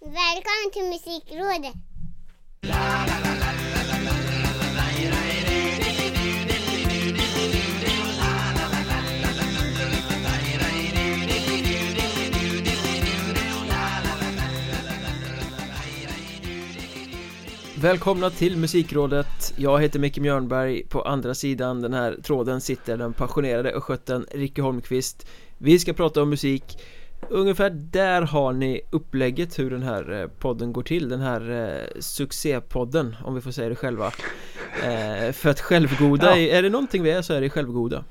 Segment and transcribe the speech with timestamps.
[0.00, 1.74] Välkommen till Musikrådet!
[17.80, 19.54] Välkomna till Musikrådet.
[19.56, 20.86] Jag heter Micke Mjörnberg.
[20.88, 25.26] På andra sidan den här tråden sitter den passionerade östgöten Ricky Holmqvist.
[25.58, 26.78] Vi ska prata om musik.
[27.30, 32.00] Ungefär där har ni upplägget hur den här eh, podden går till Den här eh,
[32.00, 34.06] succépodden om vi får säga det själva
[34.84, 36.56] eh, För att självgoda, Ja.
[36.58, 38.04] är det någonting vi är så är det självgoda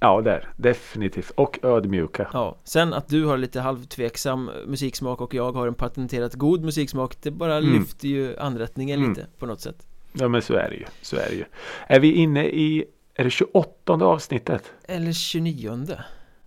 [0.00, 0.48] Ja, där.
[0.56, 1.30] Definitivt.
[1.30, 2.28] Och ödmjuka.
[2.32, 7.16] Ja, sen att du har lite halvtveksam musiksmak och jag har en patenterat god musiksmak
[7.22, 7.72] Det bara Mm.
[7.72, 9.10] lyfter ju anrättningen Mm.
[9.10, 10.84] lite på något sätt Ja, men så är det ju.
[11.02, 11.44] Så är det ju.
[11.88, 14.72] Är vi inne i, är det 28 avsnittet?
[14.88, 15.88] Eller 29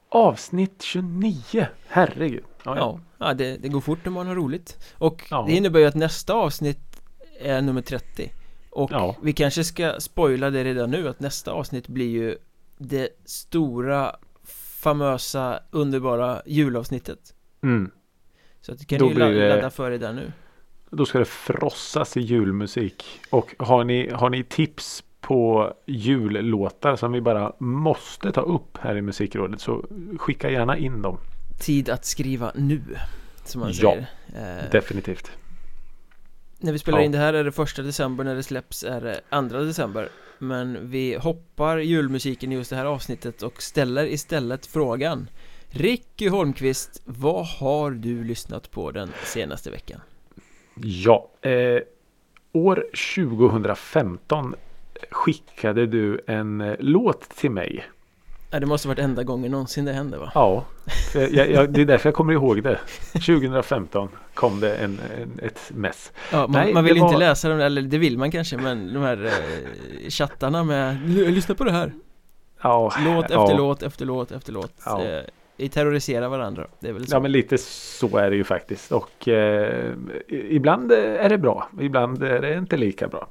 [0.10, 1.68] Avsnitt 29.
[1.88, 2.44] Herregud.
[2.64, 5.44] Ja, Ja, ja det, det går fort när man har roligt Och Ja.
[5.48, 7.02] det innebär ju att nästa avsnitt
[7.40, 8.32] är nummer 30
[8.70, 9.16] Och Ja.
[9.22, 12.38] vi kanske ska spoila det redan nu att nästa avsnitt blir ju
[12.78, 14.16] det stora
[14.82, 17.34] famösa underbara julavsnittet
[17.64, 17.92] Mm.
[18.62, 20.32] Så att du kan Då ju det- ladda för det där nu
[20.90, 23.06] Då ska det frossas i julmusik.
[23.30, 28.96] Och har ni, har ni tips på jullåtar som vi bara måste ta upp här
[28.96, 29.86] i musikrådet så
[30.20, 31.18] skicka gärna in dem.
[31.60, 32.82] Tid att skriva nu
[33.44, 34.08] Som man Ja, säger
[34.64, 35.32] eh, Definitivt.
[36.60, 37.06] När vi spelar Ja.
[37.06, 40.90] in det här är det första december, när det släpps är det andra december Men
[40.90, 45.30] vi hoppar julmusiken i just det här avsnittet och ställer istället frågan
[45.70, 50.02] Ricky Holmqvist, vad har du lyssnat på den senaste veckan?
[50.84, 51.80] Ja, eh,
[52.54, 54.56] år 2015
[55.12, 57.86] skickade du en eh, låt till mig.
[58.52, 60.32] Ja, det måste varit enda gången någonsin det hände va?
[60.36, 60.66] Ja,
[61.14, 62.80] för jag, jag, det är därför jag kommer ihåg det.
[63.14, 66.12] 2015 kom det en, en, ett mess.
[66.32, 68.94] Ja, man, Nej, man vill inte var- läsa dem, eller det vill man kanske men
[68.94, 71.92] de här eh, chattarna med Lyssna på det här!
[72.62, 75.04] Ja, Låt ja, efter låt efter låt efter låt Ja.
[75.06, 75.22] eh,
[75.58, 77.16] Vi terroriserar varandra, det är väl så?
[77.16, 78.92] Ja men lite så är det ju faktiskt.
[78.92, 79.94] Och eh,
[80.28, 81.70] ibland är det bra.
[81.82, 83.28] Ibland är det inte lika bra.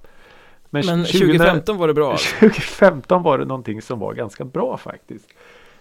[0.70, 2.36] Men 20 2015 var det bra alltså.
[2.40, 5.28] 2015 var det någonting som var ganska bra faktiskt.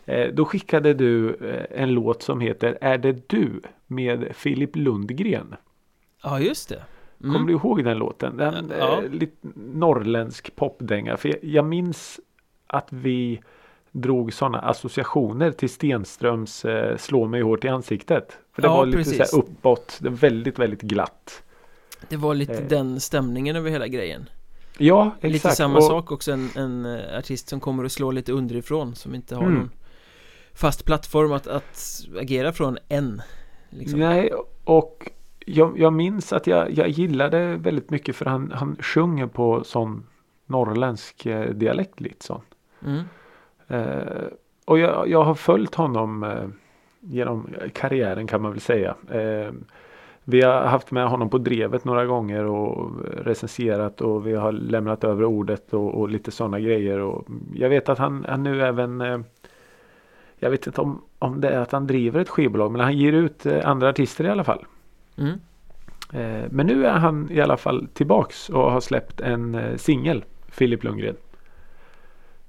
[0.06, 3.62] Eh, då skickade du eh, en låt som heter Är det du?
[3.88, 5.56] Med Filip Lundgren.
[6.24, 6.84] Ja just det
[7.24, 7.34] Mm.
[7.34, 8.38] Kommer du ihåg den låten?
[8.38, 9.02] Den Ja.
[9.04, 11.18] eh, lite norrländsk popdänga.
[11.18, 12.20] För jag, jag minns
[12.68, 13.42] att vi
[13.92, 18.38] drog sådana associationer till Stenströms eh, Slå mig hårt i ansiktet.
[18.54, 19.30] För det Ja, var lite precis.
[19.30, 19.98] så här uppåt.
[20.02, 21.44] Väldigt, väldigt glatt.
[22.10, 22.68] Det var lite Eh.
[22.70, 24.30] den stämningen över hela grejen
[24.78, 25.34] Ja, exakt.
[25.34, 28.96] Lite samma Och- sak också en, en eh, artist som kommer och slår lite underifrån
[28.96, 29.54] som inte har Mm.
[29.56, 29.70] någon
[30.54, 33.22] fast plattform att, att agera från än
[33.70, 34.00] liksom.
[34.00, 34.32] Nej,
[34.64, 35.12] och
[35.46, 40.08] jag, jag minns att jag, jag gillade väldigt mycket för han, han sjunger på sån
[40.46, 42.42] norrländsk eh, dialekt lite sån.
[42.86, 43.04] mm.
[43.68, 44.24] Eh,
[44.66, 46.48] och jag, jag har följt honom eh,
[47.00, 48.96] genom karriären kan man väl säga.
[49.12, 49.52] Eh,
[50.28, 52.92] vi har haft med honom på drevet några gånger och
[53.26, 57.00] recenserat och vi har lämnat över ordet och, och lite sådana grejer.
[57.00, 59.20] Och jag vet att han, han nu även eh,
[60.40, 63.14] jag vet inte om, om det är att han driver ett skivbolag men han ger
[63.14, 64.66] ut eh, andra artister i alla fall.
[65.18, 65.40] Mm.
[66.14, 70.84] Eh, men nu är han i alla fall tillbaks och har släppt en singel, Filip
[70.84, 71.16] Lundgren.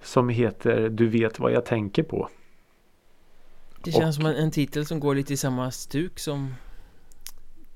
[0.03, 2.29] Som heter Du vet vad jag tänker på.
[3.85, 6.55] Det känns som en, en titel som går lite i samma stuk som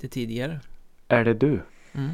[0.01, 0.61] det tidigare
[1.09, 1.61] Är det du?
[1.93, 2.11] mm.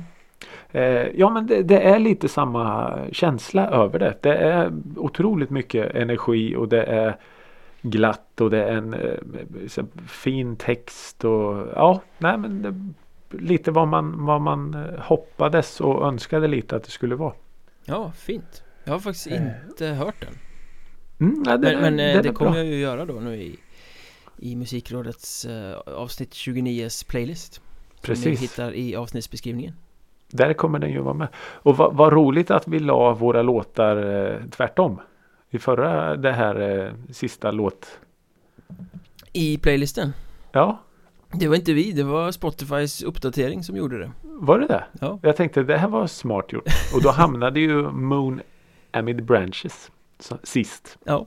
[0.70, 4.14] Eh, ja men det, det är lite samma känsla över det.
[4.22, 7.16] Det är otroligt mycket energi och det är
[7.82, 12.92] glatt och det är en eh, fin text och ja, nej men det,
[13.38, 17.32] lite vad man, vad man eh, hoppades och önskade lite att det skulle vara.
[17.84, 19.42] Ja, fint Jag har faktiskt Eh.
[19.70, 20.34] inte hört den
[21.20, 22.58] Mm, ja, den Men, men eh, den det kommer bra.
[22.60, 23.56] jag ju göra då nu i
[24.38, 27.60] I Musikrådets eh, avsnitt 29s playlist
[28.06, 28.40] Som ni Precis.
[28.52, 29.74] hittar i avsnittsbeskrivningen
[30.30, 31.28] Där kommer den ju vara med.
[31.36, 33.96] Och vad, vad roligt att vi la våra låtar
[34.32, 35.00] eh, tvärtom.
[35.50, 37.98] I förra det här eh, sista låt.
[39.32, 40.12] I playlisten
[40.52, 40.78] Ja,
[41.32, 44.84] Det var inte vi, det var Spotifys uppdatering som gjorde det var det det?
[45.00, 45.18] Ja.
[45.22, 46.64] Jag tänkte det här var smart gjort.
[46.94, 48.40] Och då hamnade ju Moon
[48.90, 50.98] Amid Branches så, sist.
[51.04, 51.26] Ja,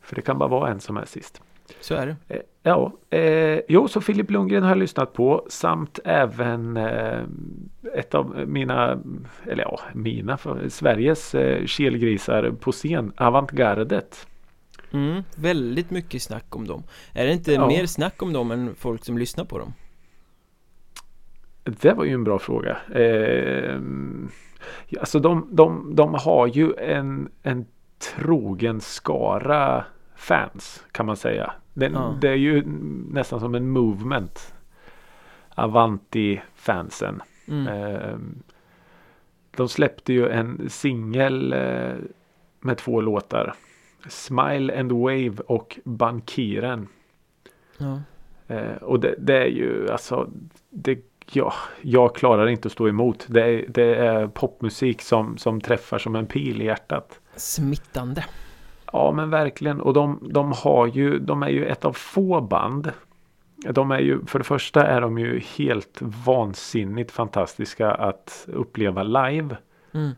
[0.00, 1.40] För det kan bara vara en som är sist.
[1.80, 5.98] så är det Eh, ja, eh, jo så Filip Lundgren har jag lyssnat på samt
[6.04, 7.22] även eh,
[7.94, 8.98] ett av mina,
[9.46, 14.26] eller ja, mina, för, Sveriges eh, kelgrisar på scen, Avantgardet.
[14.92, 16.82] mm, Väldigt mycket snack om dem
[17.12, 17.66] Är det inte Ja.
[17.66, 19.72] mer snack om dem än folk som lyssnar på dem?
[21.64, 22.76] Det var ju en bra fråga.
[22.94, 23.80] Eh,
[25.00, 27.66] alltså de, de, de har ju en, en
[28.16, 29.84] trogen skara
[30.24, 31.52] fans kan man säga.
[31.74, 32.16] Den, Ja.
[32.20, 32.62] Det är ju
[33.10, 34.54] nästan som en movement.
[35.54, 37.22] Avanti-fansen.
[37.48, 37.66] Mm.
[37.68, 38.16] Eh,
[39.56, 41.94] de släppte ju en singel eh,
[42.60, 43.54] med två låtar.
[44.08, 46.88] Smile and Wave och Bankiren.
[47.78, 48.00] Ja.
[48.46, 50.30] Eh, och det, det är ju alltså
[50.70, 50.98] det,
[51.32, 53.26] ja, Jag klarar inte att stå emot.
[53.28, 57.20] Det är, det är popmusik som, som träffar som en pil i hjärtat.
[57.36, 58.24] Smittande.
[58.94, 59.80] Ja men verkligen.
[59.80, 62.92] Och de, de har ju, de är ju ett av få band.
[63.56, 69.56] De är ju, för det första är de ju helt vansinnigt fantastiska att uppleva live.
[69.92, 70.10] Mm.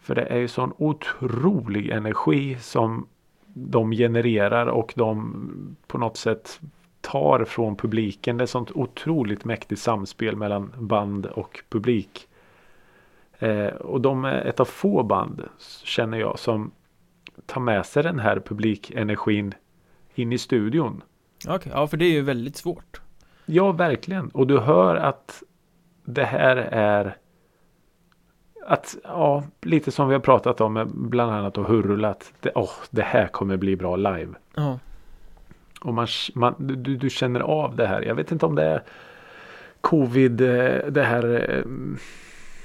[0.00, 3.06] För det är ju sån otrolig energi som
[3.44, 6.60] de genererar och de på något sätt
[7.00, 8.36] tar från publiken.
[8.36, 12.28] Det är sånt otroligt mäktigt samspel mellan band och publik.
[13.38, 15.42] Eh, och de är ett av få band
[15.84, 16.70] känner jag som
[17.46, 19.54] tar med sig den här publikenergin
[20.14, 21.02] in i studion.
[21.48, 23.00] Okej, ja för det är ju väldigt svårt.
[23.46, 24.28] Ja, verkligen.
[24.28, 25.42] Och du hör att
[26.04, 27.16] det här är
[28.66, 32.70] att, ja, lite som vi har pratat om bland annat och Hurula att det, åh,
[32.90, 34.34] det här kommer bli bra live.
[34.54, 34.78] Ja.
[35.80, 38.02] Och man, man, du, du känner av det här.
[38.02, 38.82] Jag vet inte om det är
[39.80, 41.64] covid, eh, det här, eh,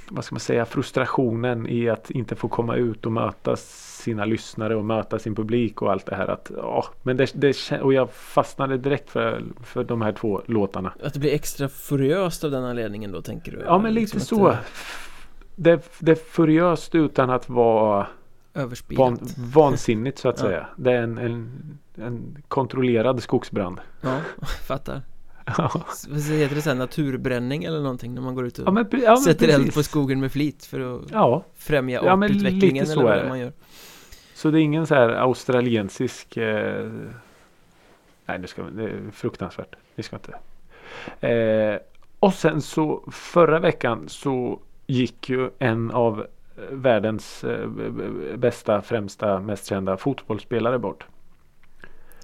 [0.09, 3.55] vad ska man säga, frustrationen i att inte få komma ut och möta
[4.01, 6.27] sina lyssnare och möta sin publik och allt det här.
[6.27, 10.93] Att, ja, men det, det, och jag fastnade direkt för, för de här två låtarna.
[11.03, 13.61] Att det blir extra furiöst av den anledningen då tänker du?
[13.65, 14.47] Ja men lite Liksom så.
[14.47, 14.59] att, eh,
[15.55, 18.07] Det, det är furiöst utan att vara
[18.97, 20.45] van, vansinnigt så att Ja.
[20.45, 20.67] säga.
[20.77, 21.51] Det är en, en,
[21.95, 23.79] en kontrollerad skogsbrand.
[24.01, 24.17] Ja,
[24.67, 25.01] fattar.
[25.91, 26.77] S- Vad heter det sen?
[26.77, 29.73] Naturbränning eller någonting när man går ut och ja, men, ja, men sätter eld precis.
[29.75, 33.51] på skogen med flit för att Ja, främja Ja, artutvecklingen så eller vad man gör.
[34.41, 36.91] Så det är ingen så här australiensisk eh,
[38.25, 39.75] Nej det, ska, det är fruktansvärt.
[39.95, 40.37] Det ska inte
[41.27, 41.79] eh,
[42.19, 47.69] Och sen så förra veckan så gick ju en av eh, världens eh,
[48.35, 51.05] bästa, främsta, mest kända fotbollsspelare bort.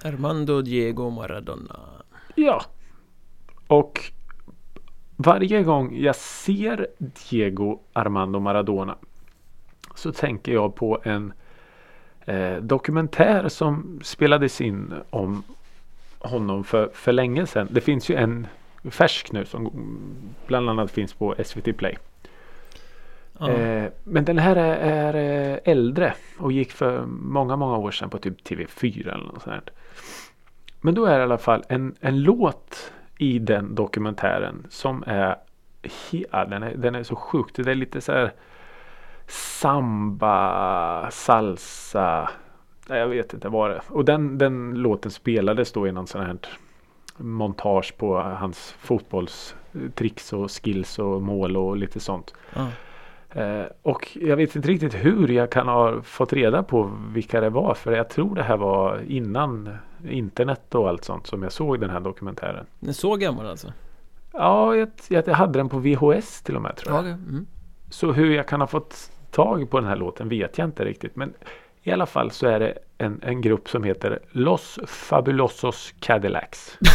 [0.04, 1.80] Armando Diego Maradona.
[2.34, 2.62] Ja.
[3.66, 4.00] Och
[5.16, 8.96] varje gång jag ser Diego Armando Maradona
[9.94, 11.32] så tänker jag på en
[12.28, 15.42] eh, dokumentär som spelades in om
[16.18, 17.68] honom för, för länge sedan.
[17.70, 18.46] Det finns ju en
[18.90, 19.70] färsk nu som
[20.46, 21.98] bland annat finns på SVT Play.
[23.38, 23.50] Ja.
[23.50, 25.14] Eh, men den här är, är
[25.52, 29.46] eh, äldre och gick för många, många år sedan på typ TV4 eller något sånt.
[29.54, 29.62] här.
[30.80, 35.36] Men då är det i alla fall en, en låt i den dokumentären som är,
[36.10, 37.56] ja, den är, den är så sjukt.
[37.56, 38.32] Det är lite så här
[39.28, 42.30] samba, salsa.
[42.88, 43.80] Nej, jag vet inte vad det.
[43.88, 46.38] Och den, den låten spelades då i någon sån här
[47.16, 52.34] montage på hans fotbollstricks och skills och mål och lite sånt.
[52.54, 52.66] ja.
[53.30, 57.50] Eh, och jag vet inte riktigt hur jag kan ha fått reda på vilka det
[57.50, 57.74] var.
[57.74, 59.76] För jag tror det här var innan
[60.08, 62.66] internet och allt sånt som jag såg den här dokumentären.
[62.80, 63.72] Den är så gammal alltså?
[64.32, 67.04] Ja, jag, jag hade den på VHS till och med tror jag.
[67.04, 67.46] Ja, mm.
[67.90, 71.16] Så hur jag kan ha fått tag på den här låten vet jag inte riktigt.
[71.16, 71.34] Men
[71.82, 76.78] i alla fall så är det en, en grupp som heter Los Fabulosos Cadillacs.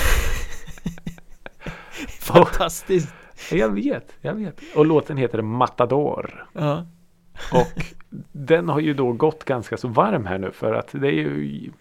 [2.29, 3.13] och, Fantastiskt!
[3.51, 4.61] jag vet, jag vet.
[4.75, 6.47] Och låten heter Matador.
[6.53, 6.85] Ja.
[7.53, 7.83] Och
[8.31, 11.71] den har ju då gått ganska så varm här nu för att det är ju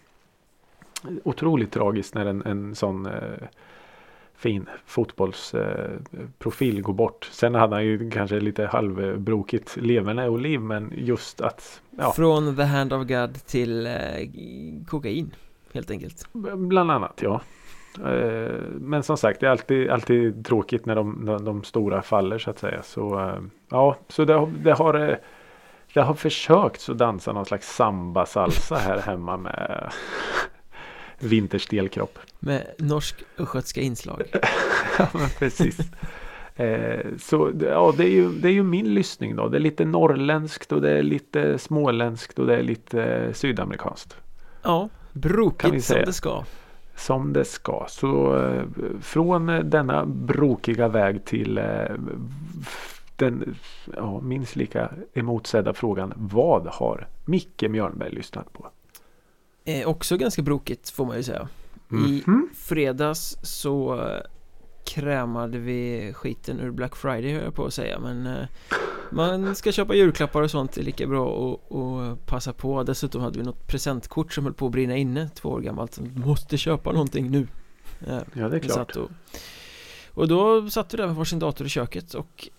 [1.23, 3.47] otroligt tragiskt när en, en sån eh,
[4.43, 7.29] fin fotbollsprofil eh, går bort.
[7.31, 12.55] Sen hade han ju kanske lite halvbrokigt leverne och liv men just att ja, Från
[12.55, 13.93] The Hand of God till eh,
[14.87, 15.31] kokain
[15.73, 17.41] Helt enkelt bland annat ja.
[18.05, 22.37] Eh, Men som sagt det är alltid, alltid tråkigt när de, när de stora faller
[22.37, 22.81] så att säga.
[22.83, 23.37] Så eh,
[23.69, 25.19] ja, så det, har- det har
[25.93, 29.91] det har försökt att dansa någon slags samba salsa här hemma med
[31.19, 32.19] vinterstel kropp.
[32.45, 34.23] Med norsk östgötska inslag
[34.97, 35.79] Ja men precis.
[36.55, 39.47] Eh, så ja, det är, ju, det är ju min lyssning då.
[39.47, 44.15] Det är lite norrländskt och det är lite småländskt och det är lite sydamerikanskt.
[44.63, 46.43] Ja, brokigt som det ska
[46.95, 47.85] Som det ska.
[47.89, 48.63] Så eh,
[49.01, 51.65] från denna brokiga väg till eh,
[53.15, 53.55] den
[53.95, 56.13] ja, minst lika emotsedda frågan.
[56.15, 58.67] Vad har Micke Mjörnberg lyssnat på?
[59.65, 61.47] eh, Också ganska brokigt får man ju säga
[61.93, 62.49] I Mhm.
[62.55, 64.21] fredags så eh,
[64.85, 68.45] krämade vi skiten ur Black Friday höll jag på att säga men eh,
[69.11, 73.21] Man ska köpa julklappar och sånt, det är lika bra att, att passa på Dessutom
[73.21, 76.57] hade vi något presentkort som höll på att brinna inne Två år gammalt, som måste
[76.57, 77.47] köpa någonting nu
[78.07, 78.95] Eh, Ja, det är klart.
[78.95, 79.09] och,
[80.13, 82.49] och då satt vi där med varsin dator i köket och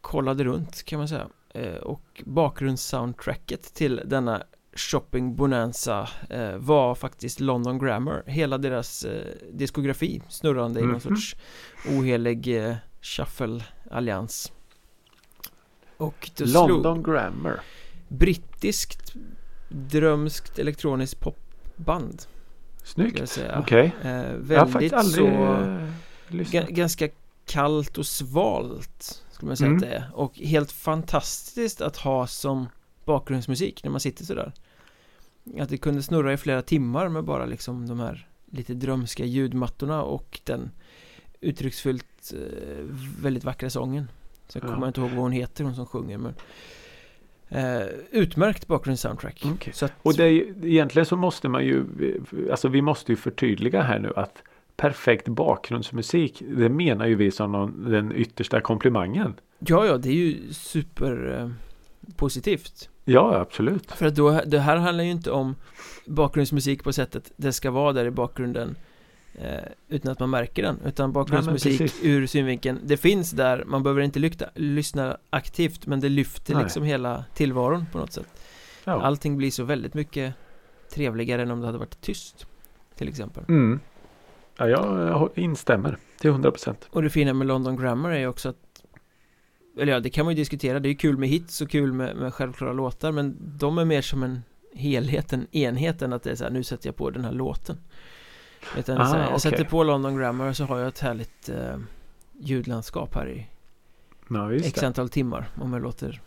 [0.00, 7.40] Kollade runt kan man säga eh, Och bakgrundssoundtracket till denna Shopping Bonanza eh, var faktiskt
[7.40, 11.00] London Grammar Hela deras eh, diskografi snurrande i någon Mhm.
[11.00, 11.36] sorts
[11.88, 14.52] ohelig eh, shuffle-allians
[15.96, 17.60] Och då slog London Grammar.
[18.08, 19.14] brittiskt
[19.68, 22.22] drömskt elektroniskt popband
[22.84, 23.38] Snyggt.
[23.56, 23.92] Okej.
[24.02, 25.88] eh, har faktiskt Väldigt aldrig så eh.
[26.62, 27.08] Ga- ganska
[27.46, 29.76] kallt och svalt skulle man säga Mm.
[29.76, 32.68] att det är och helt fantastiskt att ha som
[33.14, 34.52] bakgrundsmusik när man sitter sådär
[35.58, 40.02] att det kunde snurra i flera timmar med bara liksom de här lite drömska ljudmattorna
[40.02, 40.70] och den
[41.40, 42.84] uttrycksfullt eh,
[43.22, 44.10] väldigt vackra sången
[44.48, 44.60] så Ja.
[44.66, 46.34] kommer jag inte ihåg vad hon heter hon som sjunger men
[47.48, 49.72] eh, utmärkt bakgrundssoundtrack Okej.
[49.72, 51.84] så att, Och det är, ju- egentligen så måste man ju,
[52.50, 54.42] alltså vi måste ju förtydliga här nu att
[54.76, 59.34] perfekt bakgrundsmusik, det menar ju vi som någon, den yttersta komplimangen.
[59.58, 61.50] ja ja det är ju super eh,
[62.16, 63.90] positivt Ja, absolut.
[63.92, 65.54] För att då, det här handlar ju inte om
[66.06, 68.76] bakgrundsmusik på sättet det ska vara där i bakgrunden
[69.34, 72.00] eh, utan att man märker den utan bakgrundsmusik precis.
[72.04, 76.62] ur synvinkeln det finns där, man behöver inte lykta, lyssna aktivt men det lyfter Nej.
[76.62, 78.26] liksom hela tillvaron på något sätt
[78.84, 79.02] Ja.
[79.02, 80.34] allting blir så väldigt mycket
[80.94, 82.46] trevligare än om det hade varit tyst
[82.94, 83.80] till exempel Mm.
[84.58, 86.88] Ja, jag, instämmer till 100 procent.
[86.90, 88.56] och det fina med London Grammar är ju också att
[89.78, 91.92] eller ja, det kan man ju diskutera, det är ju kul med hits och kul
[91.92, 94.42] med, med självklara låtar men de är mer som en
[94.74, 97.32] helhet, en enhet än att det är så här, nu sätter jag på den här
[97.32, 97.76] låten.
[98.78, 99.40] Utan Ah, så här, jag okej.
[99.40, 101.76] sätter på London Grammar och så har jag ett härligt eh,
[102.40, 103.46] ljudlandskap här i
[104.28, 106.22] Ja, x antal timmar om jag låter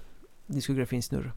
[0.47, 1.31] diskografin snurra.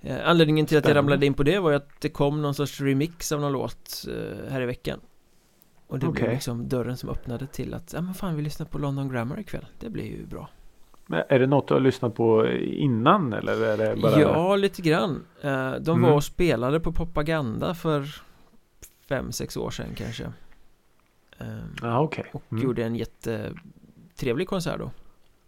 [0.00, 0.98] Eh, Anledningen till att jag Spännande.
[1.12, 4.04] ramlade in på det var ju att det kom någon sorts remix av någon låt
[4.08, 5.00] eh, här i veckan.
[5.86, 6.34] Och det blev Okej.
[6.34, 9.66] liksom dörren som öppnade till att, ja men fan vi lyssnar på London Grammar ikväll,
[9.80, 10.48] det blir ju bra
[11.10, 14.20] Men är det något du har lyssnat på innan eller är det bara?
[14.20, 16.12] Ja, lite grann Eh, De var Mm.
[16.12, 18.22] och spelade på Propaganda för
[19.08, 20.24] fem, sex år sedan kanske
[21.38, 21.46] Eh,
[21.82, 22.24] Ja, okej.
[22.32, 22.64] Och Mm.
[22.64, 24.90] gjorde en jättetrevlig konsert då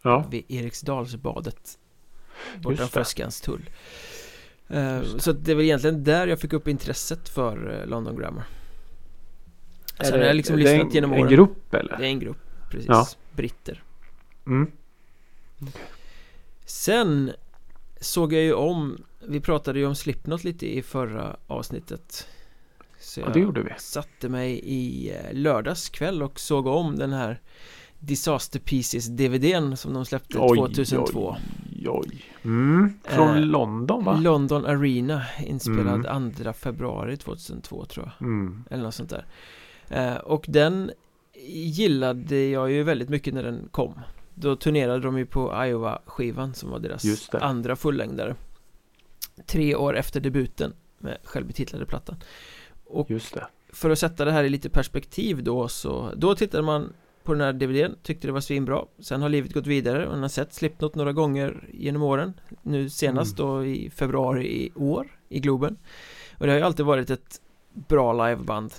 [0.03, 1.79] Ja, Vid Eriksdalsbadet
[2.57, 2.89] Bortom Just det.
[2.89, 3.71] Fröskans tull
[4.69, 5.03] Eh.
[5.03, 8.45] Så det är väl egentligen där jag fick upp intresset för London Grammar
[10.03, 11.97] Sen har jag liksom lyssnat en, genom en åren grupp eller?
[11.99, 13.07] Det är en grupp, precis, Ja.
[13.33, 13.83] britter
[14.47, 14.71] Mm.
[16.67, 17.33] Sen
[18.01, 22.27] såg jag ju om Vi pratade ju om Slipknot lite i förra avsnittet
[22.99, 23.71] Så Ja, det gjorde vi.
[23.79, 27.41] satte mig i eh, lördagskväll och såg om den här
[27.99, 31.37] Disaster Pieces DVDn som de släppte 2002
[31.77, 32.25] Oj, oj.
[32.45, 32.93] Mm.
[33.05, 34.17] Från Eh, London va?
[34.21, 36.33] London Arena inspelad Mm.
[36.33, 38.65] 2 februari 2002 tror jag Mm.
[38.71, 39.25] Eller något sånt där
[39.89, 40.91] eh, Och den
[41.49, 44.01] gillade jag ju väldigt mycket när den kom
[44.41, 48.35] Då turnerade de ju på Iowa-skivan som var deras andra fullängdare.
[49.47, 52.17] Tre år efter debuten med självbetitlade plattan.
[52.87, 53.47] Och Just det.
[53.73, 56.93] för att sätta det här i lite perspektiv då så Då tittade man
[57.25, 58.85] på den här DVDn, tyckte det var svinbra.
[58.99, 62.33] Sen har livet gått vidare och man har sett Slipknot några gånger genom åren.
[62.63, 63.51] Nu senast Mm.
[63.53, 65.77] då i februari i år i Globen.
[66.39, 67.41] Och det har ju alltid varit ett
[67.73, 68.73] bra liveband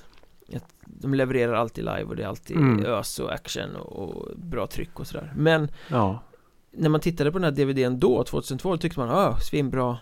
[0.86, 2.86] De levererar alltid live och det är alltid Mm.
[2.86, 6.24] ös och action och, bra tryck och sådär Men Ja.
[6.72, 9.98] när man tittade på den här DVDn då, 2002, tyckte man ah, svinbra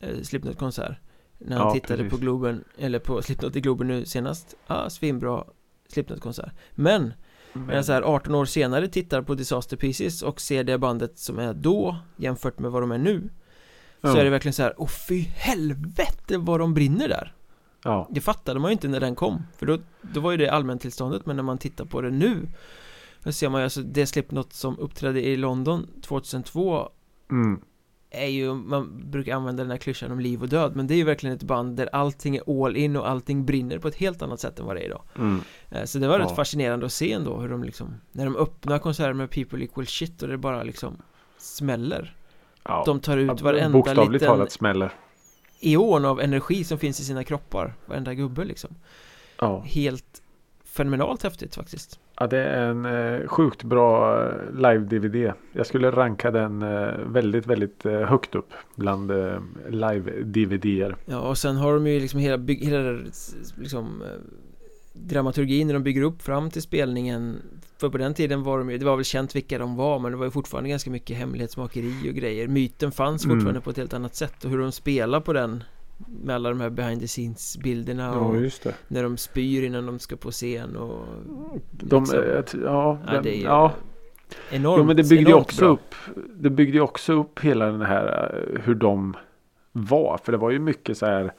[0.00, 0.96] eh, Slipknot-konsert
[1.38, 2.10] När han Ja, tittade precis.
[2.10, 5.44] på Globen, eller på Slipknot i Globen nu senast ah, svinbra
[5.88, 7.12] Slipknot-konsert Men
[7.52, 11.18] när jag så här 18 år senare tittar på Disaster Pieces och ser det bandet
[11.18, 13.30] som är då jämfört med vad de är nu
[14.02, 14.16] Så Ja.
[14.18, 17.32] är det verkligen så här, åh fy helvete vad de brinner där
[17.84, 18.08] Ja.
[18.10, 21.26] Det fattade man ju inte när den kom För då, då var ju det allmäntillståndet
[21.26, 22.48] men när man tittar på det nu
[23.22, 26.88] Då ser man ju alltså det Slipknot som uppträdde i London 2002
[27.30, 27.60] Mm.
[28.10, 30.96] är ju, man brukar använda den här klyschan om liv och död Men det är
[30.96, 34.22] ju verkligen ett band där allting är all in och allting brinner på ett helt
[34.22, 35.40] annat sätt än vad det är idag Mm.
[35.70, 36.34] Eh, Så det var rätt Ja.
[36.36, 40.22] fascinerande att se ändå hur de liksom När de öppnar konserter med People Equal Shit
[40.22, 40.96] och det bara liksom
[41.38, 42.16] smäller
[42.64, 42.82] Ja.
[42.86, 44.92] De tar ut varenda Bokstavligt liten talat smäller.
[45.60, 48.70] Eon av energi som finns i sina kroppar Varenda gubbe liksom
[49.38, 49.60] Ja.
[49.66, 50.22] Helt
[50.64, 55.32] fenomenalt häftigt faktiskt ja, det är en eh, sjukt bra eh, live-DVD.
[55.52, 59.38] Jag skulle ranka den eh, väldigt, väldigt eh, högt upp bland eh,
[59.68, 60.96] live-DVD-er.
[61.06, 63.00] Ja och sen har de ju liksom hela, hela
[63.58, 64.08] liksom eh,
[64.92, 67.42] dramaturgin när de bygger upp fram till spelningen
[67.80, 70.10] För på den tiden var de ju, det var väl känt vilka de var men
[70.12, 73.36] det var ju fortfarande ganska mycket hemlighetsmakeri och grejer Myten fanns Mm.
[73.36, 75.64] fortfarande på ett helt annat sätt och hur de spelar på den
[76.22, 79.98] Med alla de här behind the scenes bilderna och Ja, när de spyr innan de
[79.98, 81.04] ska på scen och
[81.70, 82.18] De, liksom.
[82.22, 83.72] eh, t- ja, Ja, det är ja.
[84.50, 85.68] enormt, Jo men det byggde ju också bra.
[85.72, 85.94] upp
[86.34, 89.16] Det byggde ju också upp hela den här eh, hur de
[89.72, 90.20] var.
[90.24, 91.32] För det var ju mycket så här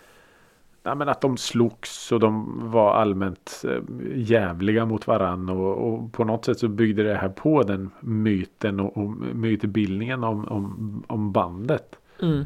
[0.84, 3.82] Ja, men att de slogs och de var allmänt eh,
[4.16, 8.80] jävliga mot varann och, och på något sätt så byggde det här på den myten
[8.80, 11.96] och, och mytbildningen om, om, om bandet.
[12.22, 12.46] mm.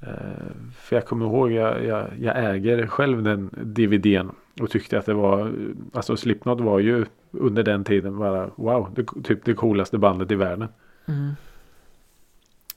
[0.00, 4.30] Eh, för jag kommer ihåg jag, jag, jag äger själv den DVDn
[4.60, 5.52] och tyckte att det var
[5.92, 10.34] Alltså Slipknot var ju under den tiden bara wow, det, typ det coolaste bandet i
[10.34, 10.68] världen.
[11.06, 11.32] Mm.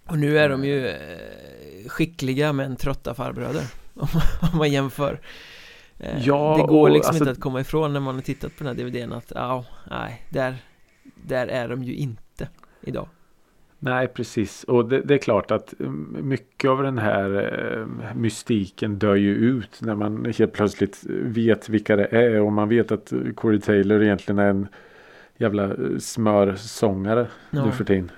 [0.05, 4.07] Och nu är de ju eh, skickliga men trötta farbröder Om,
[4.51, 5.19] om man jämför
[5.99, 8.63] Eh, Ja, Det går liksom alltså- inte att komma ifrån när man har tittat på
[8.63, 10.55] den här DVDn att ja, nej, där,
[11.15, 12.49] där är de ju inte
[12.81, 13.07] idag
[13.79, 18.99] Nej precis och det, det är klart att mm, mycket av den här eh, mystiken
[18.99, 23.13] dör ju ut när man helt plötsligt vet vilka det är och man vet att
[23.35, 24.67] Corey Taylor egentligen är en
[25.37, 27.65] jävla eh, smörsångare Ja.
[27.65, 28.11] nu för tiden.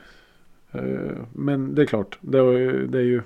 [1.33, 3.21] Men det är klart, det är ju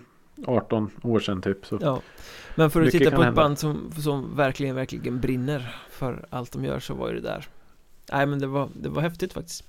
[0.47, 1.65] 18 år sedan typ.
[1.65, 1.77] Så.
[1.81, 2.01] Ja
[2.55, 6.65] Men för att titta på ett band som, som verkligen, verkligen brinner för allt de
[6.65, 7.47] gör så var ju det där
[8.11, 9.63] Nej men det var, det var häftigt faktiskt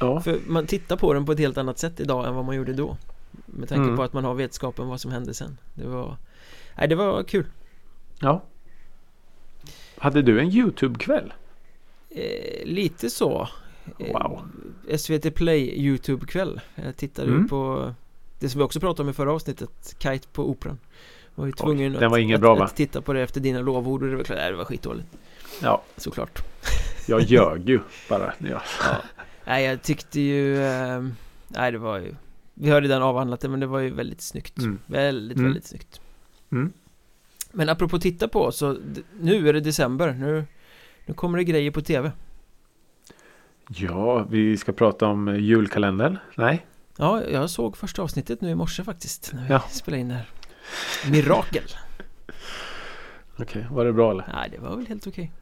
[0.00, 0.20] Ja.
[0.20, 2.72] För man tittar på den på ett helt annat sätt idag än vad man gjorde
[2.72, 2.96] då
[3.46, 3.96] Med tanke Mm.
[3.96, 6.16] på att man har vetskapen vad som hände sen Det var
[6.78, 7.46] Nej det var kul
[8.20, 8.42] ja.
[9.98, 11.32] Hade du en YouTube-kväll?
[12.10, 13.48] eh, Lite så
[13.98, 14.48] Eh, Wow.
[14.98, 17.48] SVT Play YouTube-kväll Jag tittade Mm.
[17.48, 17.94] på
[18.38, 20.78] Det som vi också pratade om i förra avsnittet Kite på Operan
[21.34, 22.64] Var ju tvungen den att, var att, bra, va?
[22.64, 25.08] att titta på det efter dina lovord och det var klart, nej, det var skitdåligt
[25.62, 26.42] Ja, Såklart
[27.06, 28.32] jag ljög ju bara.
[28.38, 28.62] Ja.
[29.46, 31.04] Nej jag tyckte ju eh,
[31.48, 32.14] Nej det var ju
[32.54, 34.78] Vi har redan avhandlat det men det var ju väldigt snyggt Mm.
[34.86, 35.48] Väldigt Mm.
[35.48, 36.00] väldigt snyggt
[36.52, 36.72] Mm.
[37.52, 38.76] Men apropå titta på så
[39.20, 40.44] Nu är det december Nu
[41.06, 42.12] Nu kommer det grejer på tv
[43.68, 46.18] ja, vi ska prata om julkalendern.
[46.34, 46.66] Nej?
[47.00, 49.60] Ja jag såg första avsnittet nu i morse faktiskt När vi Ja.
[49.70, 50.28] spelade in det här
[51.10, 51.64] Mirakel
[53.38, 54.24] Okej, var det bra eller?
[54.32, 55.32] Nej det var väl helt okej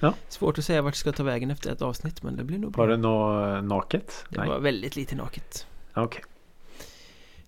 [0.00, 0.14] Ja.
[0.28, 2.72] Svårt att säga vart det ska ta vägen efter ett avsnitt men det blir nog
[2.72, 4.24] bra Var det något eh, naket?
[4.28, 6.22] Det var väldigt lite naket Okej.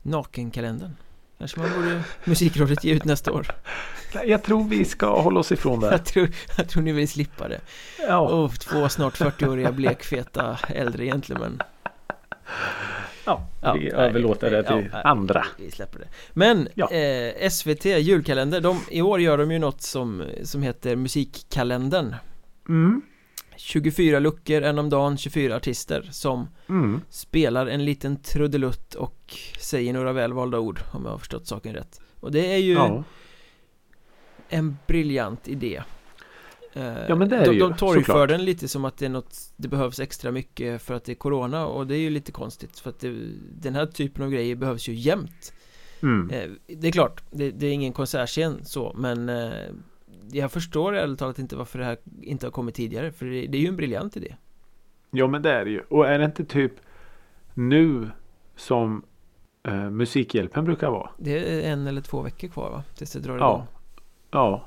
[0.03, 0.97] Nakenkalendern
[1.39, 3.47] Kanske man borde Musikrådet ge ut nästa år
[4.15, 5.91] Nej, Jag tror vi ska hålla oss ifrån det.
[5.91, 7.61] Jag tror, jag tror ni vill slippa det
[8.09, 11.63] Ja, oh, Två snart 40-åriga blekfeta äldre gentlemän
[13.27, 15.45] ja, Ja, vi överlåter det till ja, andra.
[15.59, 16.91] Vi släpper det Men Ja.
[16.91, 22.15] eh, SVT julkalender, de, i år gör de ju något som, som heter Musikkalendern
[22.69, 23.03] Mm.
[23.57, 27.01] 24 luckor, en om dagen, 24 artister som Mm.
[27.11, 32.01] spelar en liten trudelutt och säger några välvalda ord om jag har förstått saken rätt
[32.21, 32.77] Och det är ju
[34.49, 35.83] en briljant idé
[37.09, 39.11] Ja, men det är de, det ju, de torgför den lite som att det är
[39.11, 42.33] något Det behövs extra mycket för att det är Corona och det är ju lite
[42.33, 43.15] konstigt för att det,
[43.61, 45.53] Den här typen av grejer behövs ju jämt
[46.03, 46.31] Mm.
[46.31, 49.53] eh, Det är klart, det, det är ingen konsertscen så men eh,
[50.33, 53.59] Jag förstår ärligt talat inte varför det här inte har kommit tidigare för det, det
[53.59, 54.35] är ju en briljant idé
[55.11, 55.81] Ja men det är det ju.
[55.89, 56.73] Och är det inte typ
[57.55, 58.11] nu
[58.57, 59.03] som
[59.63, 61.11] eh, Musikhjälpen brukar vara?
[61.19, 62.83] Det är en eller två veckor kvar va?
[62.97, 63.67] Tills det drar igång Ja,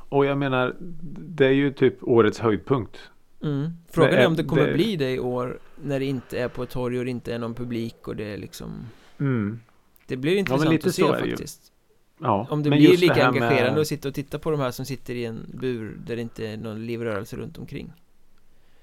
[0.10, 0.76] och jag menar
[1.18, 2.98] det är ju typ årets höjdpunkt.
[3.44, 3.70] mm.
[3.90, 6.48] Frågan Det är om det kommer det- bli det i år När det inte är
[6.48, 8.86] på ett torg och det inte är någon publik och det är liksom
[9.20, 9.60] Mm.
[10.08, 11.30] Det blir intressant lite att se det ju.
[11.32, 11.72] faktiskt
[12.20, 14.60] Ja, Om det men blir lika här engagerande med- att sitta och titta på de
[14.60, 17.94] här som sitter i en bur där det inte är någon livrörelse runt omkring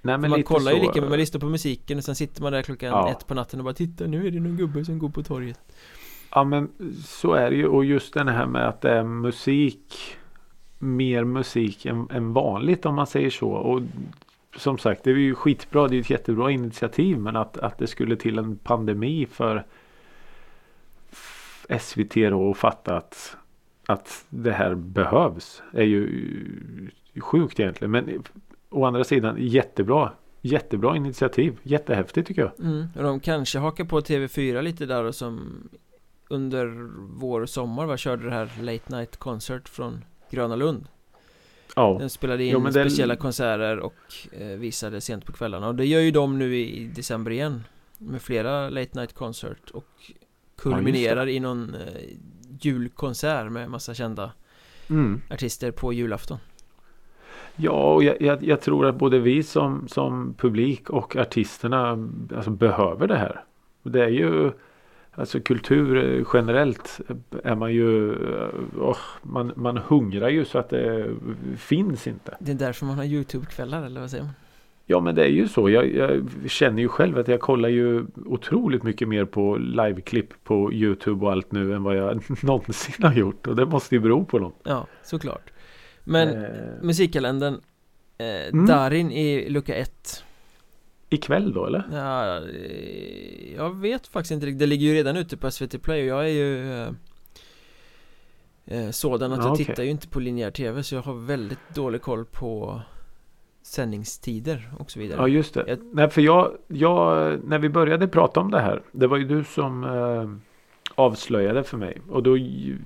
[0.02, 2.42] Nej, men man kollar ju så, lika med, man lyssnar på musiken och sen sitter
[2.42, 3.10] man där klockan Ja.
[3.10, 5.60] ett på natten och bara Titta nu är det någon gubbe som går på torget
[6.30, 6.68] Ja men
[7.04, 9.94] så är det ju och just den här med att det är musik
[10.84, 13.48] Mer musik än, än vanligt om man säger så.
[13.50, 13.82] Och
[14.56, 17.78] Som sagt det är ju skitbra Det är ju ett jättebra initiativ men att, att
[17.78, 19.64] det skulle till en pandemi för
[21.80, 23.36] SVT då och fatta att
[23.86, 26.90] Att det här behövs Är ju
[27.20, 27.90] sjukt egentligen.
[27.90, 28.22] Men
[28.70, 30.12] Å andra sidan jättebra
[30.44, 31.58] Jättebra initiativ.
[31.62, 32.60] Jättehäftigt tycker jag.
[32.60, 32.86] Mm.
[32.96, 35.68] Och de kanske hakar på TV4 lite där och som
[36.28, 40.86] Under vår och sommar va, körde det här Late Night Concert från Gröna Lund.
[41.76, 41.96] Ja.
[41.98, 43.94] Den spelade in Jo, speciella konserter och
[44.32, 45.68] eh, visade sent på kvällarna.
[45.68, 47.64] Och det gör ju de nu i, december igen
[47.98, 50.12] Med flera Late Night Concert och
[50.56, 51.80] Kulminerar i någon eh,
[52.60, 54.32] julkonsert med massa kända
[54.90, 55.20] mm.
[55.30, 56.38] artister på julafton.
[57.56, 62.50] Ja, och jag, jag, jag tror att både vi som, som publik och artisterna alltså,
[62.50, 63.44] behöver det här.
[63.82, 64.52] Det är ju
[65.14, 67.00] Alltså kultur eh, generellt
[67.44, 68.12] är man ju
[68.76, 71.14] oh, man, man hungrar ju så att det
[71.56, 72.36] finns inte.
[72.40, 74.32] Det är därför man har Youtube-kvällar eller vad säger man?
[74.86, 75.70] Ja men det är ju så.
[75.70, 80.72] Jag, jag, känner ju själv att jag kollar ju otroligt mycket mer på liveklipp på
[80.72, 83.46] Youtube och allt nu än vad jag någonsin har gjort.
[83.46, 84.60] Och det måste ju bero på något.
[84.62, 85.50] Ja, såklart.
[86.04, 86.50] Men Eh.
[86.82, 87.54] musikkalendern
[88.18, 88.66] eh, Mm.
[88.66, 90.24] Darin i lucka 1
[91.12, 91.84] Ikväll då eller?
[91.92, 92.40] Ja,
[93.56, 94.58] jag vet faktiskt inte riktigt.
[94.58, 96.88] Det ligger ju redan ute på SVT Play och jag är ju eh,
[98.66, 99.66] eh, sådan att Ja, jag okej.
[99.66, 102.80] tittar ju inte på linjär TV så jag har väldigt dålig koll på
[103.62, 105.18] sändningstider och så vidare.
[105.20, 105.64] Ja just det.
[105.68, 108.82] Jag- Nej för jag, jag, när vi började prata om det här.
[108.92, 110.30] Det var ju du som eh,
[110.94, 111.98] avslöjade för mig.
[112.10, 112.78] Och då gi-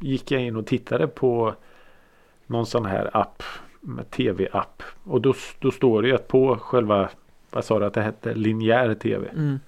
[0.00, 1.54] gick jag in och tittade på
[2.46, 3.42] någon sån här app.
[3.86, 4.82] Med tv-app.
[5.04, 7.10] Och då, då står det ju att på själva,
[7.50, 9.28] vad sa du att det hette, linjär tv.
[9.28, 9.58] Mm.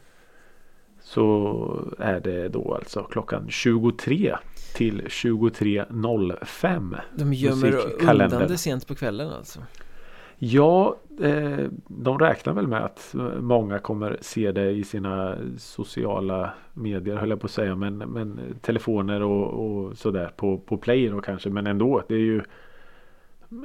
[1.01, 4.37] Så är det då alltså klockan 23
[4.75, 6.97] till 23.05.
[7.15, 9.61] De gömmer undan det sent på kvällen alltså.
[10.41, 17.17] Ja, eh, de räknar väl med att många kommer se det i sina sociala medier
[17.17, 17.75] höll jag på att säga.
[17.75, 21.51] Men, men telefoner och, och sådär på, på play då kanske.
[21.51, 22.43] Men ändå, det är ju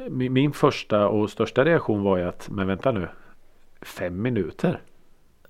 [0.10, 3.08] min, första och största reaktion var ju att, men vänta nu.
[3.82, 4.82] Fem minuter?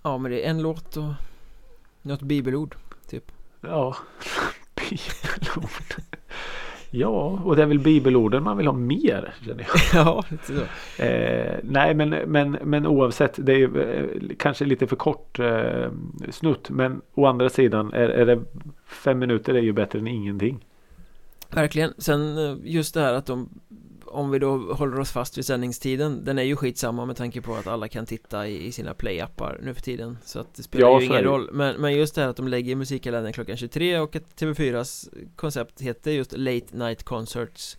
[0.02, 1.14] Ja men det är en låt och
[2.02, 2.76] något bibelord
[3.10, 3.32] typ.
[3.62, 3.96] Ja,
[4.76, 6.04] bibelord.
[6.96, 9.34] Ja, och det är väl bibelorden man vill ha mer.
[9.46, 9.80] Känner jag.
[10.06, 11.04] ja, lite så.
[11.04, 15.92] Eh, nej men, men, men oavsett det är ju, eh, kanske lite för kort eh,
[16.30, 16.70] snutt.
[16.70, 18.42] Men å andra sidan är, är det
[18.86, 20.66] fem minuter är ju bättre än ingenting.
[21.50, 21.94] Verkligen.
[21.98, 23.50] Sen eh, just det här att de
[24.14, 27.56] om vi då håller oss fast vid sändningstiden Den är ju skitsamma med tanke på
[27.56, 30.88] att alla kan titta i, i sina playappar nu för tiden Så att det spelar
[30.88, 34.00] Ja, ju ingen roll men, men just det här att de lägger musikkalendern klockan 23
[34.00, 37.78] och att TV4s koncept heter just Late Night Concerts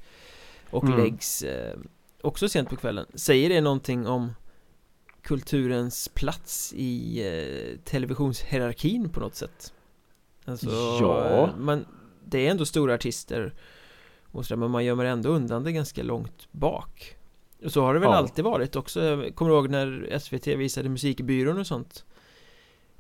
[0.71, 0.97] Och Mm.
[0.99, 1.77] läggs eh,
[2.23, 4.33] också sent på kvällen Säger det någonting om
[5.23, 9.73] kulturens plats i eh, televisionshierarkin på något sätt?
[10.45, 10.71] Alltså,
[11.01, 11.45] Ja.
[11.49, 11.87] eh, men
[12.25, 13.55] det är ändå stora artister
[14.35, 17.17] och sådär, men man gömmer ändå undan det ganska långt bak
[17.65, 18.17] Och så har det väl Ja.
[18.17, 22.05] alltid varit också Jag Kommer ihåg när SVT visade musikbyrån och sånt?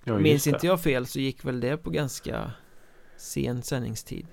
[0.04, 2.50] Ja, Minns inte jag fel så gick väl det på ganska
[3.16, 4.26] sen sändningstid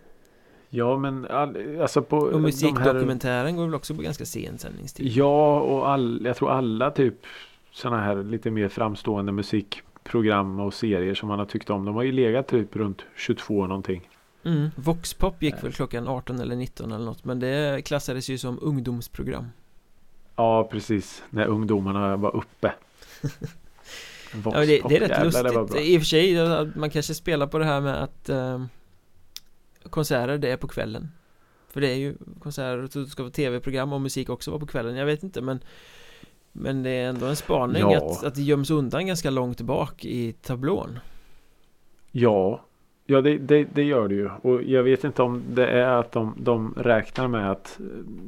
[0.70, 4.58] Ja men all, alltså på Och de här, musikdokumentären går väl också på ganska sen
[4.58, 7.16] sändningstid Ja och all, jag tror alla typ
[7.72, 11.86] sådana här lite mer framstående musikprogram och serier som man har tyckt om.
[11.86, 14.10] De har ju legat typ runt 22 någonting.
[14.44, 14.70] Mm.
[14.76, 19.48] Voxpop gick väl klockan 18 eller 19 eller något Men det klassades ju som ungdomsprogram
[20.36, 21.24] Ja precis.
[21.30, 22.74] När ungdomarna var uppe.
[24.44, 25.82] Ja, det, det är rätt Jävlar, det var lustigt bra.
[25.82, 26.36] I och för sig,
[26.76, 28.64] man kanske spelar på det här med att eh,
[29.90, 31.12] Konserter, det är på kvällen
[31.70, 34.66] För det är ju konserter, och det ska vara tv-program och musik också vara på
[34.66, 35.64] kvällen Jag vet inte men
[36.52, 38.12] Men det är ändå en spaning Ja.
[38.12, 41.00] att, att det göms undan ganska långt bak i tablån
[42.12, 42.66] Ja,
[43.06, 44.30] ja det, det, det gör det ju.
[44.42, 47.80] Och jag vet inte om det är att de, de räknar med att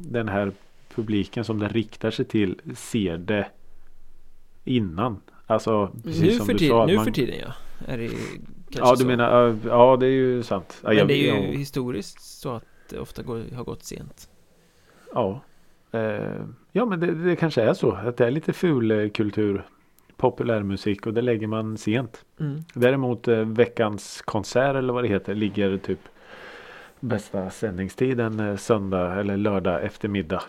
[0.09, 0.51] den här
[0.95, 3.47] publiken som det riktar sig till ser det
[4.63, 5.21] innan.
[5.47, 6.85] Alltså precis Nu som för, du tid, sa.
[6.85, 7.53] nu man- för tiden ja
[7.87, 8.09] Är det
[8.69, 9.07] Ja, du så.
[9.07, 10.79] menar, ja, det är ju sant.
[10.83, 14.29] Men jag- det är ju ja, historiskt så att det ofta går, har gått sent
[15.13, 15.41] Ja,
[15.91, 19.65] eh, ja men det, det kanske är så att det är lite ful eh, kultur.
[20.23, 22.25] Populärmusik och det lägger man sent.
[22.39, 22.63] mm.
[22.73, 25.99] Däremot eh, veckans konsert eller vad det heter ligger typ
[26.99, 30.43] bästa sändningstiden eh, söndag eller lördag eftermiddag.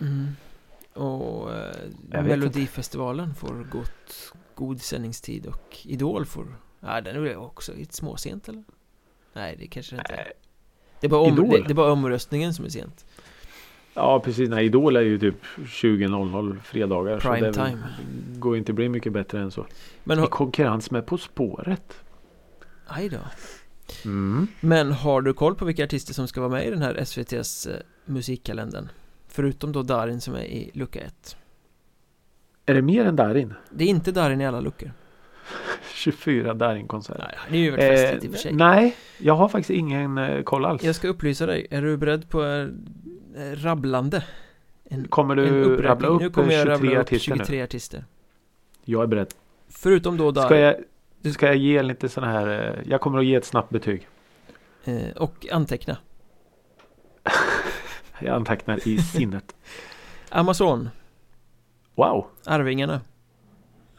[0.00, 0.26] Mm.
[0.92, 6.46] Och eh, Melodifestivalen får gott, god sändningstid och Idol får
[6.80, 8.64] Ja den är väl också lite småsent eller?
[9.32, 10.32] Nej det kanske det inte är
[11.00, 13.06] det är, bara om, det, det är bara omröstningen som är sent
[13.98, 17.20] Ja precis, nej Idol är ju typ 20.00 fredagar.
[17.20, 17.78] så Prime det time.
[18.38, 19.66] går inte bli mycket bättre än så.
[20.04, 21.94] Men, I har, konkurrens med På spåret.
[22.86, 23.18] aj då
[24.04, 24.46] Mm.
[24.60, 27.66] Men har du koll på vilka artister som ska vara med i den här SVTs
[27.66, 28.88] eh, musikkalendern?
[29.28, 31.36] Förutom då Darin som är i lucka 1
[32.66, 33.54] Är det mer än Darin?
[33.70, 34.92] Det är inte Darin i alla luckor
[35.94, 37.22] 24 Darin-konserter.
[37.28, 40.18] Nej, det är ju varit festligt i och för sig nej, jag har faktiskt ingen
[40.18, 40.82] eh, koll alls.
[40.84, 42.66] Jag ska upplysa dig, är du beredd på eh,
[43.54, 44.24] rabblande?
[44.84, 47.36] En, Kommer du rabbla upp nu kommer jag 23 rabbla upp artister nu?
[47.38, 48.04] 23 artister
[48.84, 49.34] Jag är beredd.
[49.68, 53.24] Förutom då Darin Ska jag, ska jag ge lite sådana här, eh, jag kommer att
[53.26, 54.08] ge ett snabbt betyg.
[54.84, 55.96] eh, Och anteckna
[58.20, 59.56] Jag antecknar i sinnet.
[60.30, 60.88] Amazon
[61.94, 62.26] Wow.
[62.46, 63.00] Arvingarna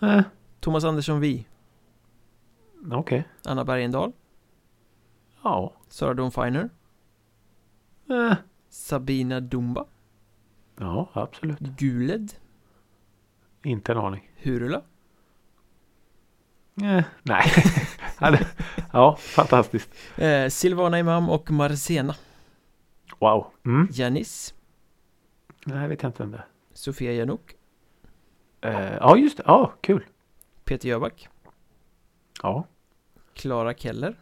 [0.01, 0.21] Eh,
[0.59, 1.47] Thomas Andersson Vi
[2.91, 3.23] Okej.
[3.45, 4.11] Anna Bergendahl
[5.43, 5.73] Ja.
[5.87, 6.69] Sara Dawn Finer
[8.09, 8.33] Eh,
[8.69, 9.85] Sabina Dumba
[10.79, 11.59] ja, absolut.
[11.59, 12.33] Guled
[13.63, 14.31] Inte en aning.
[14.37, 14.81] Hurula
[16.83, 17.43] Eh, nej.
[18.93, 19.89] ja, fantastiskt.
[20.17, 22.15] eh, Silvana Imam och Marcena
[23.19, 23.47] Wow.
[23.65, 23.87] Mm.
[23.91, 24.53] Janis
[25.65, 26.45] Nej, vet jag inte vem det är.
[26.73, 27.55] Sofia Janok
[28.61, 29.43] Eh, ja, just det.
[29.47, 30.05] Ja, kul.
[30.63, 31.29] Peter Jöback
[32.43, 32.67] Ja.
[33.33, 34.19] Klara Keller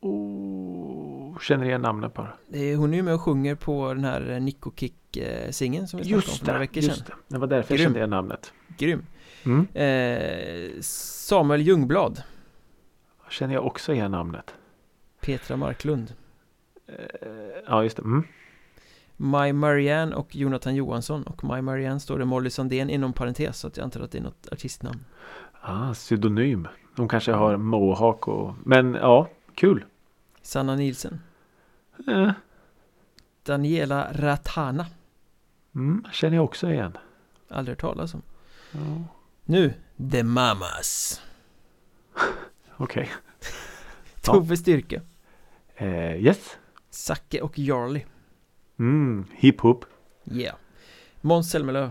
[0.00, 1.03] Oh,
[1.40, 2.28] känner igen bara.
[2.48, 6.04] Det är- Hon är ju med och sjunger på den här Nico Kick-singeln som vi
[6.04, 7.12] snackade om Just för några veckor sedan just det.
[7.28, 7.84] Det var därför jag Grym.
[7.86, 8.52] kände igen namnet.
[8.78, 9.06] Grym
[9.46, 9.66] Mm.
[9.74, 12.22] eh, Samuel Ljungblad
[13.30, 14.54] Känner jag också igen namnet.
[15.20, 16.14] Petra Marklund
[16.86, 17.26] Eh,
[17.66, 18.02] ja, just det.
[18.02, 18.22] Mm.
[19.16, 23.66] My Marianne och Jonathan Johansson och My Marianne står det Molly Sandén inom parentes så
[23.66, 25.04] att jag antar att det är något artistnamn
[25.60, 26.68] Ah, pseudonym.
[26.96, 28.54] De kanske har mohawk och...
[28.64, 29.84] Men ja, kul.
[30.44, 31.20] Sanna Nielsen
[32.06, 32.32] Eh,
[33.42, 34.86] Daniela Ratana
[35.74, 36.98] mm, känner jag också igen.
[37.50, 38.22] Aldrig hört talas om
[38.72, 39.04] Ja,
[39.44, 39.74] Nu
[40.10, 41.20] The Mamas
[42.76, 43.10] Okej.
[43.12, 43.16] Ja.
[44.22, 45.02] Tove Styrke
[45.76, 46.56] Eh, yes.
[46.90, 48.04] Zacke och Jarly
[48.78, 49.84] Mm, hiphop.
[50.24, 50.56] Yeah
[51.20, 51.90] Måns Zelmerlöw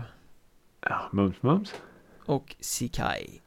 [0.80, 1.74] Ja, mums mums.
[2.26, 3.40] och Sikai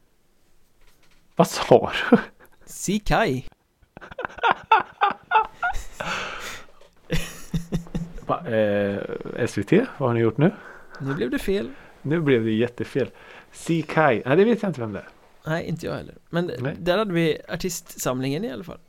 [1.35, 2.17] Vad sa du?
[2.65, 3.45] Sikai
[7.09, 10.51] Va, eh, SVT, vad har ni gjort nu?
[10.99, 11.69] Nu blev det fel
[12.01, 13.09] Nu blev det jättefel.
[13.51, 15.07] Sikai, nej det vet jag inte vem det är.
[15.47, 16.75] Nej, inte jag heller Men Nej.
[16.79, 18.79] där hade vi artistsamlingen i alla fall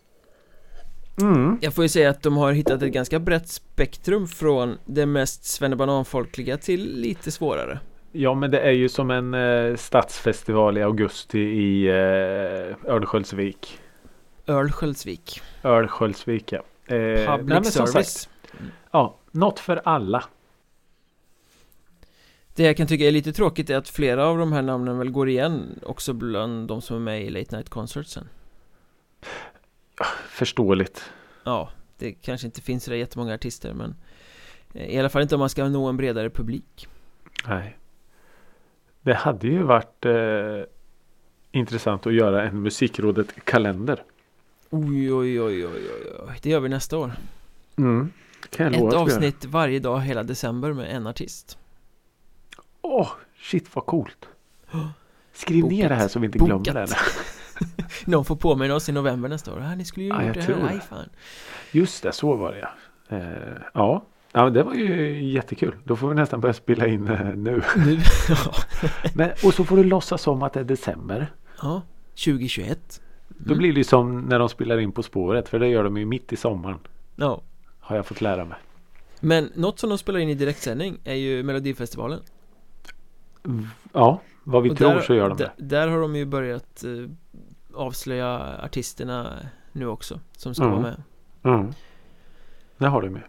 [1.20, 1.58] Mm.
[1.60, 5.44] Jag får ju säga att de har hittat ett ganska brett spektrum från det mest
[5.44, 7.78] svennebananfolkliga till lite svårare
[8.12, 13.78] Ja men det är ju som en eh, stadsfestival i augusti i eh, Örnsköldsvik.
[14.46, 16.62] Örnsköldsvik Örnsköldsvik ja.
[16.94, 18.28] Eh, Public nej, service sagt,
[18.90, 20.24] ja, något för alla.
[22.54, 25.10] Det jag kan tycka är lite tråkigt är att flera av de här namnen väl
[25.10, 28.28] går igen också bland de som är med i Late Night Concertsen
[30.28, 31.10] Förståeligt.
[31.44, 33.94] Ja, det kanske inte finns så jättemånga artister men
[34.74, 36.88] eh, I alla fall inte om man ska nå en bredare publik
[37.46, 37.78] Nej.
[39.00, 40.70] Det hade ju varit eh,
[41.52, 44.02] intressant att göra en musikrådet-kalender.
[44.70, 46.38] Oj, oj, oj, oj, oj, oj.
[46.42, 47.12] Det gör vi nästa år
[47.76, 48.12] Mm.
[48.50, 49.00] Kan jag Ett lova gör.
[49.02, 51.58] avsnitt varje dag hela december med en artist
[52.82, 53.08] Åh,
[53.40, 54.28] shit vad coolt.
[55.32, 55.88] Skriv ner Bokat.
[55.88, 56.62] det här så vi inte Bokat.
[56.62, 56.96] glömmer det.
[58.10, 59.60] Någon får påminna oss i november nästa år.
[59.60, 60.68] Ah, ni skulle ju Ja, gjort det här.
[60.68, 61.08] Aj, fan.
[61.72, 62.68] Just det, så var det ja.
[63.16, 64.04] Eh, ja.
[64.32, 65.76] ja, det var ju jättekul.
[65.84, 67.62] Då får vi nästan börja spela in eh, nu.
[67.76, 68.36] Nu, ja.
[69.14, 71.32] Men, och så får du låtsas om att det är december.
[71.62, 71.82] ja,
[72.24, 73.00] 2021.
[73.28, 75.48] Då blir det ju som när de spelar in På spåret.
[75.48, 76.78] För det gör de ju mitt i sommaren.
[77.16, 77.42] Ja.
[77.88, 78.58] Har jag fått lära mig.
[79.20, 82.20] Men något som de spelar in i direktsändning är ju Melodifestivalen.
[83.92, 85.52] Ja, vad vi Och tror där, så gör de det.
[85.56, 86.90] där har de ju börjat eh,
[87.74, 89.36] avslöja artisterna
[89.72, 90.82] nu också som ska Mm.
[90.82, 91.02] vara med.
[91.54, 91.72] Mm.
[92.78, 93.22] Det har du med.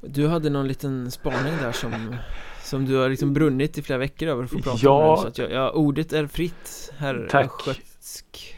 [0.00, 2.16] Du hade någon liten spaning där som
[2.62, 5.08] Som du har liksom brunnit i flera veckor över att få prata Ja.
[5.08, 7.46] om nu, så att jag, ja, ordet är fritt herr Tack.
[7.68, 8.54] Östgötsk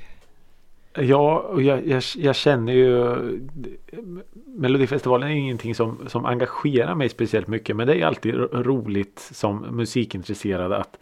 [0.95, 3.17] Ja, och jag, jag, jag känner ju
[4.47, 9.59] Melodifestivalen är ingenting som, som engagerar mig speciellt mycket men det är alltid roligt som
[9.71, 10.99] musikintresserad att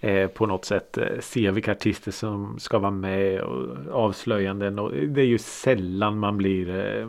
[0.00, 4.92] eh, på något sätt eh, se vilka artister som ska vara med och avslöjanden och
[4.92, 7.08] det är ju sällan man blir eh,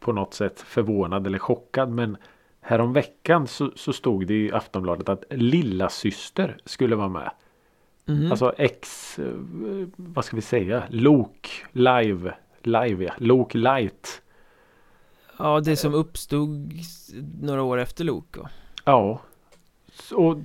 [0.00, 2.16] på något sätt förvånad eller chockad men
[2.60, 7.30] Häromveckan så, så stod det i Aftonbladet att Lilla syster skulle vara med.
[8.08, 8.30] Mhm.
[8.30, 9.24] Alltså X, eh,
[9.96, 14.22] vad ska vi säga, Lok live, live ja, Lok light.
[15.38, 16.72] Ja, det som uppstod
[17.40, 18.46] några år efter Loco
[18.84, 19.20] Ja.
[19.92, 20.44] Så,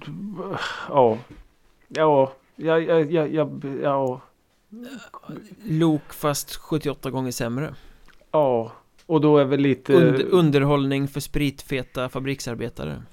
[0.89, 1.17] ja.
[1.87, 3.49] Ja, ja, ja, ja, ja,
[3.81, 4.21] ja,
[5.63, 7.75] Lok fast 78 gånger sämre
[8.31, 8.71] ja.
[9.05, 13.03] Och då är väl lite Und, Underhållning för spritfeta fabriksarbetare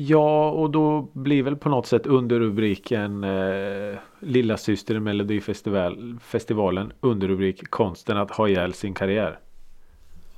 [0.00, 6.92] Ja, och då blir väl på något sätt underrubriken eh, Lilla syster i Melodifestival, festivalen
[7.00, 9.38] underrubrik Konsten att ha ihjäl sin karriär.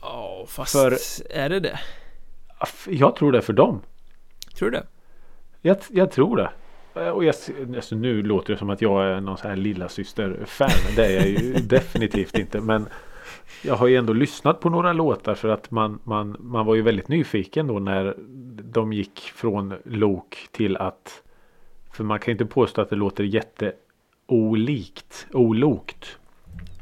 [0.02, 0.96] Ja, fast För-
[1.30, 1.78] är det det?
[2.88, 3.80] Jag tror det för dem.
[4.58, 4.86] Tror du det?
[5.60, 6.50] Jag, jag tror det.
[6.94, 7.34] Eh, Och jag,
[7.76, 11.06] alltså nu låter det som att jag är någon sån här lilla syster fan Det
[11.06, 12.60] är jag ju definitivt inte.
[12.60, 12.86] Men
[13.62, 16.82] jag har ju ändå lyssnat på några låtar för att man, man, man var ju
[16.82, 18.14] väldigt nyfiken då när
[18.72, 21.22] de gick från lok till att
[21.92, 26.18] för man kan inte påstå att det låter jätteolikt, olokt.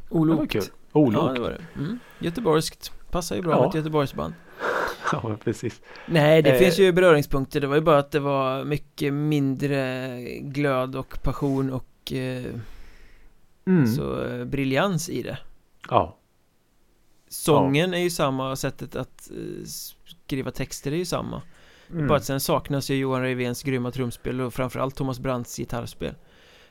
[0.09, 0.55] Det var Olokt.
[0.55, 0.61] Ja,
[0.99, 1.35] Olokt.
[1.35, 1.61] det var det.
[1.79, 1.99] Mm.
[2.19, 2.91] Göteborgskt.
[3.11, 3.59] Passar ju bra Ja.
[3.59, 4.33] med ett Göteborgsband.
[5.11, 5.81] Ja, precis.
[6.05, 6.57] Nej, det Eh.
[6.59, 7.61] finns ju beröringspunkter.
[7.61, 12.43] Det var ju bara att det var mycket mindre glöd och passion och eh,
[13.67, 13.87] Mm.
[13.87, 15.37] så eh, briljans i det.
[15.89, 16.15] Ja.
[17.29, 19.65] Sången är ju samma, sättet att eh,
[20.25, 21.41] skriva texter är ju samma.
[21.91, 22.07] Mm.
[22.07, 26.15] Bara att sen saknas ju Johan Reivens grymma trumspel och framförallt Thomas Brandts gitarrspel.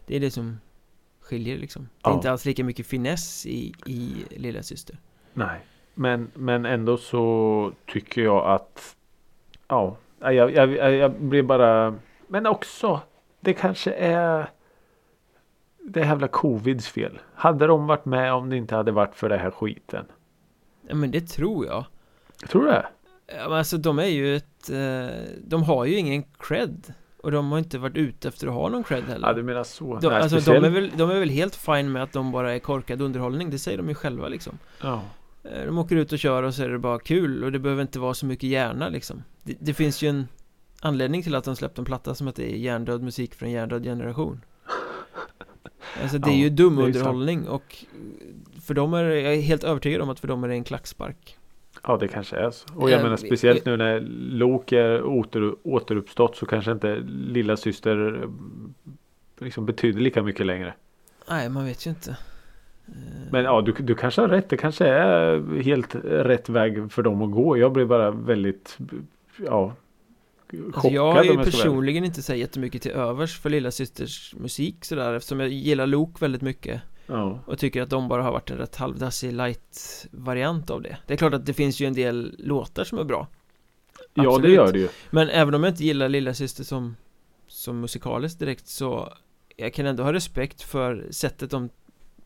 [0.06, 0.58] Det är det som
[1.20, 1.82] skiljer liksom.
[1.82, 2.16] Det är Ja.
[2.16, 4.98] inte alls lika mycket finess i, i Lilla Syster.
[5.34, 5.60] Nej.
[5.94, 8.96] Men, men ändå så tycker jag att
[9.68, 11.94] Ja, jag, jag, jag, blir bara
[12.28, 13.00] Men också
[13.40, 14.50] Det kanske är
[15.82, 17.18] Det jävla covids fel.
[17.34, 20.04] Hade de varit med om det inte hade varit för det här skiten?
[20.88, 21.84] Ja, men det tror jag.
[22.48, 22.86] Tror du det?
[23.26, 26.92] Ja, men alltså de är ju ett, eh, de har ju ingen cred.
[27.22, 29.28] Och de har inte varit ute efter att ha någon cred heller.
[29.28, 29.98] Ja, du menar så.
[29.98, 32.32] de, Nej, alltså, de, speciellt- är väl, de är väl helt fine med att de
[32.32, 34.58] bara är korkad underhållning, det säger de ju själva liksom.
[34.82, 35.02] Ja.
[35.44, 37.82] Eh, De åker ut och kör och så är det bara kul och det behöver
[37.82, 39.22] inte vara så mycket hjärna liksom.
[39.42, 40.28] Det, det finns ju en
[40.80, 44.40] anledning till att de släppte en platta som heter Hjärndöd musik för en hjärndöd generation.
[46.02, 47.76] Alltså det är Ja, ju dum underhållning och
[48.62, 51.36] för dem är jag är helt övertygad om att för dem är det en klackspark.
[51.86, 52.74] Ja det kanske är så.
[52.74, 57.56] Och jag Eh, menar speciellt nu när Lok är åter, återuppstått så kanske inte lilla
[57.56, 58.28] syster eh,
[59.44, 60.74] liksom betyder lika mycket längre.
[61.28, 62.10] Nej, man vet ju inte.
[62.86, 62.94] Eh,
[63.32, 64.48] Men ja, du, du kanske har rätt.
[64.48, 67.56] Det kanske är helt rätt väg för dem att gå.
[67.58, 68.78] Jag blir bara väldigt
[69.46, 69.74] ja,
[70.50, 70.74] chockad.
[70.74, 75.14] Alltså jag har ju personligen inte så jättemycket till övers för Lilla Systers musik sådär
[75.14, 78.58] eftersom jag gillar Lok väldigt mycket Ja, och tycker att de bara har varit en
[78.58, 80.96] rätt halvdassig light-variant av det.
[81.06, 83.28] Det är klart att det finns ju en del låtar som är bra.
[84.14, 84.56] ja det Absolut.
[84.56, 84.88] gör det ju.
[85.10, 86.96] Men även om jag inte gillar Lilla Syster som,
[87.46, 89.12] som musikaliskt direkt så
[89.56, 91.68] jag kan ändå ha respekt för sättet de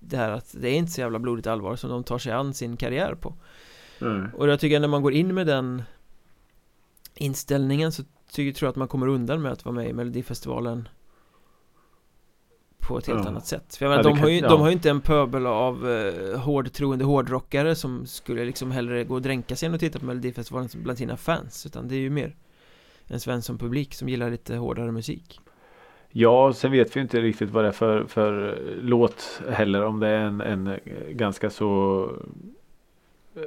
[0.00, 2.54] det här att det är inte så jävla blodigt allvar som de tar sig an
[2.54, 3.34] sin karriär på.
[4.00, 4.30] Mm.
[4.36, 5.82] Och jag tycker när man går in med den
[7.14, 10.88] inställningen så tycker, tror jag att man kommer undan med att vara med i Melodifestivalen
[12.78, 13.28] på ett helt Ja.
[13.28, 13.76] annat sätt.
[13.76, 14.48] För jag menar, Ja, de, har kan- ju, ja.
[14.48, 19.14] de har ju inte en pöbel av eh, hårdtroende hårdrockare som skulle liksom hellre gå
[19.14, 21.66] och dränka sig än att titta på Melodifestivalen bland sina fans.
[21.66, 22.36] Utan det är ju mer
[23.06, 25.40] en Svensson-publik som gillar lite hårdare musik.
[26.10, 29.84] Ja, sen vet vi inte riktigt vad det är för, för låt heller.
[29.84, 30.76] Om det är en, en eh,
[31.10, 32.08] ganska så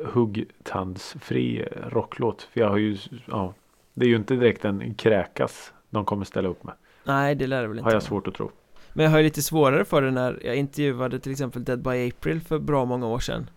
[0.06, 2.42] huggtandsfri rocklåt.
[2.54, 3.54] För jag har ju, ja,
[3.94, 6.74] det är ju inte direkt en kräkas de kommer ställa upp med.
[7.04, 8.52] Nej, det lär det väl inte Har jag svårt att tro.
[8.94, 12.08] Men jag har ju lite svårare för det när jag intervjuade till exempel Dead by
[12.10, 13.50] April för bra många år sedan.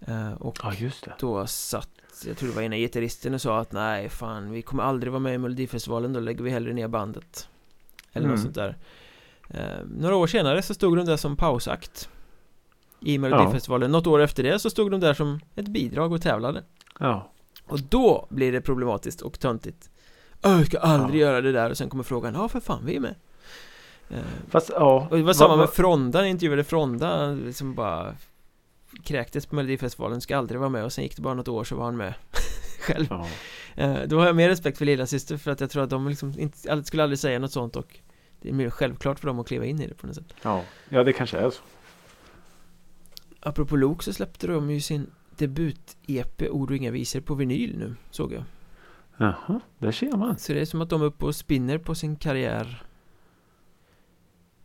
[0.00, 1.12] Eh, och Ja, just det.
[1.18, 1.88] då satt,
[2.26, 5.12] jag tror det var en av gitarristen och sa att nej fan vi kommer aldrig
[5.12, 7.48] vara med i Melodifestivalen, då lägger vi hellre ner bandet.
[8.12, 8.42] Eller något Mm.
[8.44, 8.76] sånt där.
[9.50, 12.08] Eh, några år senare så stod de där som pausakt
[13.00, 13.92] i Melodifestivalen.
[13.92, 16.62] Något år efter det så stod de där som ett bidrag och tävlade.
[16.98, 17.32] Ja,
[17.66, 19.90] Och då blir det problematiskt och töntigt.
[20.42, 21.26] "Åh, Jag ska aldrig Ja.
[21.26, 23.14] göra det där och sen kommer frågan, ja för fan vi är med.
[24.10, 24.16] Eh,
[24.48, 25.08] fast ja.
[25.10, 28.14] och det var samma med vad- Fronda, när jag intervjuade Fronda, liksom bara
[29.04, 31.76] kräktes på Melodifestivalen, ska aldrig vara med och sen gick det bara något år så
[31.76, 32.14] var han med
[32.80, 33.06] själv.
[33.10, 33.26] Ja.
[33.76, 36.08] Eh, Då har jag mer respekt för lilla syster för att jag tror att de
[36.08, 37.98] liksom inte, skulle aldrig säga något sånt och
[38.42, 40.34] det är mer självklart för dem att kliva in i det på något sätt.
[40.42, 40.62] Ja.
[40.88, 41.62] ja, det kanske är så.
[43.40, 47.94] Apropå Lok så släppte de ju sin debut-EP Ord och inga visor på vinyl nu,
[48.10, 48.42] såg jag.
[49.16, 50.38] Jaha, där ser man.
[50.38, 52.82] Så det är som att de är uppe och spinner på sin karriär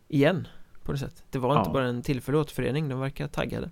[0.07, 0.47] igen,
[0.83, 1.23] på något sätt.
[1.29, 1.73] Det var inte Ja.
[1.73, 3.69] bara en tillfällig återförening, de verkar taggade.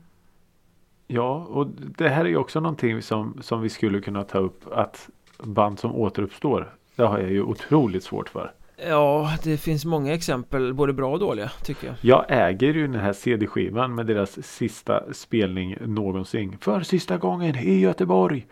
[1.07, 4.67] Ja, och det här är ju också någonting som, som vi skulle kunna ta upp.
[4.71, 5.09] Att
[5.43, 6.75] band som återuppstår.
[6.95, 8.53] Det har jag ju otroligt svårt för.
[8.87, 11.95] Ja, det finns många exempel, både bra och dåliga, tycker jag.
[12.01, 16.57] Jag äger ju den här CD-skivan med deras sista spelning någonsin.
[16.61, 18.47] För sista gången i Göteborg.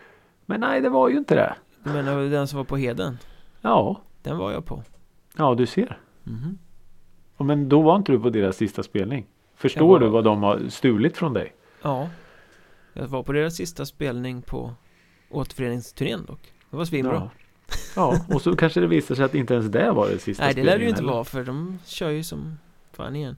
[0.46, 1.56] Men nej, det var ju inte det.
[1.84, 3.18] Du menar den som var på Heden?
[3.62, 4.84] Ja, Den var jag på.
[5.38, 5.98] ja du ser.
[6.24, 6.58] Mhm.
[7.38, 9.26] Ja, Men då var inte du på deras sista spelning.
[9.56, 11.54] Förstår var- du vad de har stulit från dig?
[11.82, 12.10] Ja.
[12.94, 14.74] Jag var på deras sista spelning på
[15.30, 16.54] återföreningsturnén dock.
[16.70, 17.14] Det var svinbra.
[17.14, 17.30] Ja.
[17.96, 20.54] Ja, och så kanske det visar sig att inte ens det var det sista Nej,
[20.54, 21.14] det lär det ju inte heller.
[21.14, 22.58] vara för de kör ju som
[22.94, 23.36] fan igen.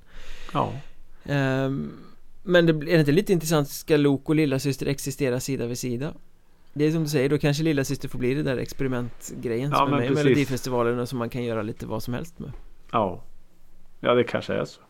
[0.53, 0.73] Ja.
[1.25, 1.91] Ehm,
[2.43, 6.13] men det, är det inte lite intressant, ska Lok och lillasyster existera sida vid sida?
[6.73, 9.87] Det är som du säger, då kanske lillasyster får bli det där experimentgrejen Ja, som
[9.87, 10.15] är men med i.
[10.15, 12.51] Melodifestivalen och som man kan göra lite vad som helst med.
[12.91, 13.21] Ja.
[13.99, 14.81] Ja, det kanske är så.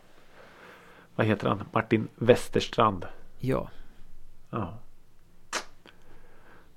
[1.15, 1.63] Vad heter han?
[1.71, 3.05] Martin Westerstrand.
[3.39, 3.69] Ja,
[4.51, 4.73] Ja.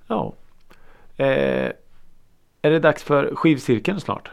[0.07, 0.33] Ja.
[1.25, 1.71] Eh,
[2.67, 4.31] är det dags för skivcirkeln snart?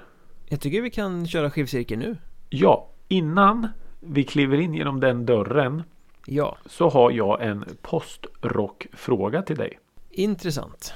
[0.49, 2.16] Jag tycker vi kan köra skivcirkeln nu.
[2.49, 3.68] Ja, innan
[4.01, 5.82] vi kliver in genom den dörren
[6.26, 9.78] Ja, så har jag en postrockfråga till dig.
[10.11, 10.95] intressant.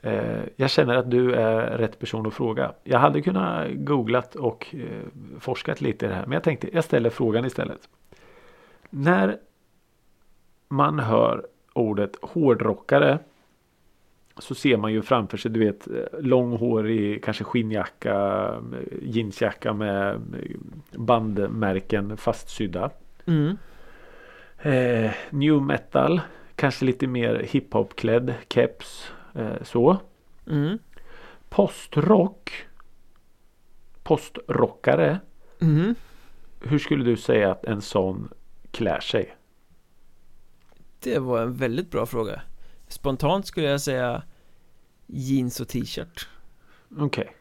[0.00, 2.72] Eh, jag känner att du är rätt person att fråga.
[2.84, 6.22] Jag hade kunnat googlat och eh, forskat lite i det här.
[6.26, 7.88] Men jag tänkte jag ställer frågan istället.
[8.90, 9.38] När
[10.68, 13.18] man hör ordet hårdrockare
[14.38, 15.88] så ser man ju framför sig du vet
[16.20, 18.14] långhårig kanske skinnjacka
[18.72, 20.56] eh, jeansjacka med eh,
[20.92, 22.90] bandmärken fastsydda.
[23.26, 23.56] Mm.
[24.58, 26.20] Eh, new metal
[26.54, 29.96] kanske lite mer hiphop-klädd keps eh, så.
[30.46, 30.78] Mm.
[31.48, 32.66] Postrock
[34.02, 35.18] Postrockare
[35.60, 35.94] Mm.
[36.60, 38.28] Hur skulle du säga att en sån
[38.70, 39.36] klär sig?
[41.00, 42.42] Det var en väldigt bra fråga.
[42.88, 44.22] Spontant skulle jag säga
[45.06, 46.28] jeans och t-shirt.
[46.98, 47.34] Okej.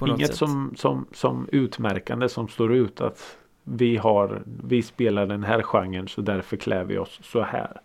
[0.00, 0.36] Något Inget sätt.
[0.36, 6.08] som, som, som utmärkande som står ut att vi har Vi spelar den här genren
[6.08, 7.80] så därför klär vi oss så här.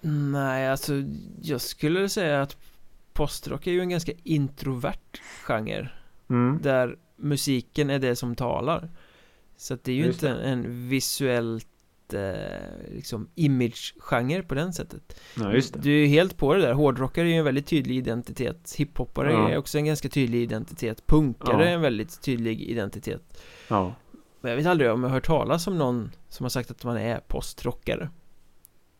[0.00, 0.92] Nej, alltså
[1.42, 2.56] jag skulle säga att
[3.12, 5.88] postrock är ju en ganska introvert genre.
[6.28, 6.58] Mm.
[6.62, 8.88] Där musiken är det som talar.
[9.56, 11.69] Så att det är ju Just inte en, en visuellt
[12.14, 15.20] eh, liksom image-genre på den sättet.
[15.36, 15.80] Ja just det.
[15.80, 19.48] Du är helt på det där, hårdrockare är ju en väldigt tydlig identitet Hiphoppare Ja.
[19.48, 21.68] är också en ganska tydlig identitet Punkare Ja.
[21.70, 23.94] är en väldigt tydlig identitet Ja.
[24.40, 26.84] Men jag vet aldrig om jag har hört talas om någon som har sagt att
[26.84, 28.10] man är postrockare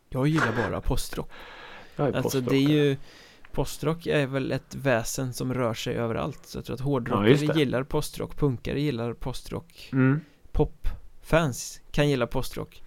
[0.08, 1.30] Jag gillar bara postrock
[1.96, 2.96] Jag är Alltså det är ju
[3.52, 7.34] Postrock är väl ett väsen som rör sig överallt Så jag tror att Ja, hårdrockare
[7.34, 7.58] det.
[7.58, 10.20] gillar postrock Punkare gillar postrock mm.
[10.52, 12.82] Popfans kan gilla postrock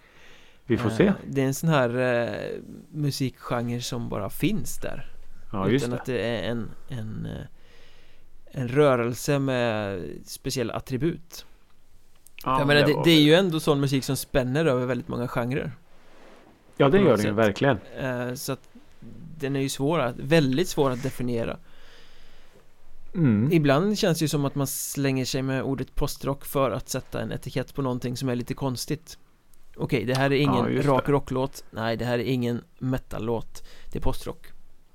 [0.66, 1.12] Vi får Eh, se.
[1.26, 2.60] Det är en sån här eh,
[2.92, 5.10] musikgenre som bara finns där
[5.52, 6.00] Ja just utan det.
[6.00, 7.46] att det är en, en, eh,
[8.60, 11.46] en rörelse med speciella attribut
[12.44, 15.08] Ja, Jag menar, det, var- det är ju ändå sån musik som spänner över väldigt
[15.08, 15.72] många genrer
[16.76, 17.78] Ja det gör den ju verkligen.
[17.98, 18.68] eh, Så att
[19.38, 21.56] den är ju svår att, väldigt svår att definiera
[23.14, 23.52] Mm.
[23.52, 27.20] Ibland känns det ju som att man slänger sig med ordet postrock för att sätta
[27.20, 29.18] en etikett på någonting som är lite konstigt
[29.76, 33.98] Okej, det här är ingen Ja, rak rocklåt Nej, det här är ingen metal-låt Det
[33.98, 34.46] är postrock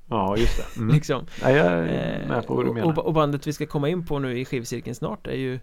[0.10, 0.80] Ja just det.
[0.80, 0.96] Mm.
[0.96, 2.98] Liksom Ja, jag är Eh, med på vad du och, menar.
[3.00, 5.60] och- och bandet vi ska komma in på nu i skivcirkeln snart är ju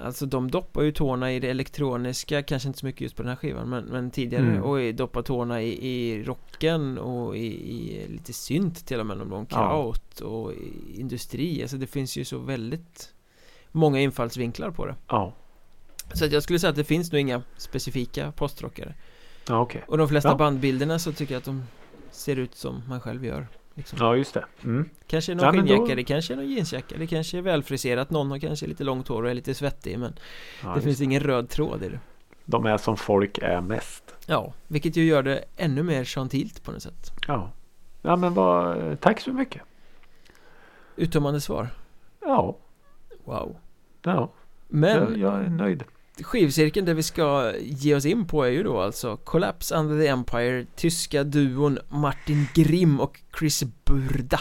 [0.00, 3.28] Alltså de doppar ju tårna i det elektroniska, kanske inte så mycket just på den
[3.28, 4.62] här skivan men, men tidigare Mm.
[4.62, 9.46] och doppar tårna i, i rocken och i, i lite synt till och med gång,
[9.50, 9.56] Ja.
[9.56, 13.14] kraut och i industri, alltså det finns ju så väldigt
[13.72, 15.32] många infallsvinklar på det Ja.
[16.12, 18.94] Så att jag skulle säga att det finns nog inga specifika postrockare
[19.48, 19.84] Ja okej.
[19.88, 20.34] Och de flesta Ja.
[20.34, 21.62] bandbilderna så tycker jag att de
[22.10, 23.98] ser ut som man själv gör liksom.
[24.02, 24.44] Ja just det.
[24.64, 24.88] Mm.
[25.06, 28.30] Kanske någon Ja, skinnjacka, då- det kanske är någon jeansjacka, det kanske är välfriserat, någon
[28.30, 30.14] har kanske lite långt hår och är lite svettig men
[30.62, 32.00] Ja, det finns ingen röd tråd i det.
[32.44, 34.14] De är som folk är mest.
[34.26, 37.10] Ja, vilket ju gör det ännu mer gentilt på något sätt.
[37.28, 37.50] Ja.
[38.02, 39.62] Ja men vad, tack så mycket.
[40.96, 41.68] Uttömmande svar.
[42.20, 42.56] Ja.
[43.24, 43.56] Wow.
[44.02, 44.32] Ja.
[44.68, 45.84] Men Jag, jag är nöjd.
[46.22, 50.06] Skivcirkeln där vi ska ge oss in på är ju då alltså Collapse Under the
[50.08, 54.40] Empire, tyska duon Martin Grimm och Chris Burda.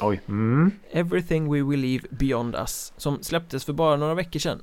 [0.00, 0.20] Oj.
[0.28, 0.70] Mm.
[0.90, 4.62] Everything We Will Leave Beyond Us som släpptes för bara några veckor sedan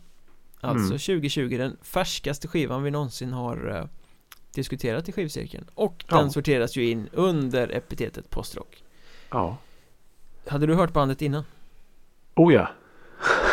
[0.64, 0.98] Alltså Mm.
[1.00, 3.86] 2020, den färskaste skivan vi någonsin har eh,
[4.54, 6.18] diskuterat i skivcirkeln Och Ja.
[6.18, 8.84] den sorteras ju in under epitetet postrock
[9.30, 9.58] Ja.
[10.48, 11.44] Hade du hört bandet innan?
[12.36, 12.68] Oh ja.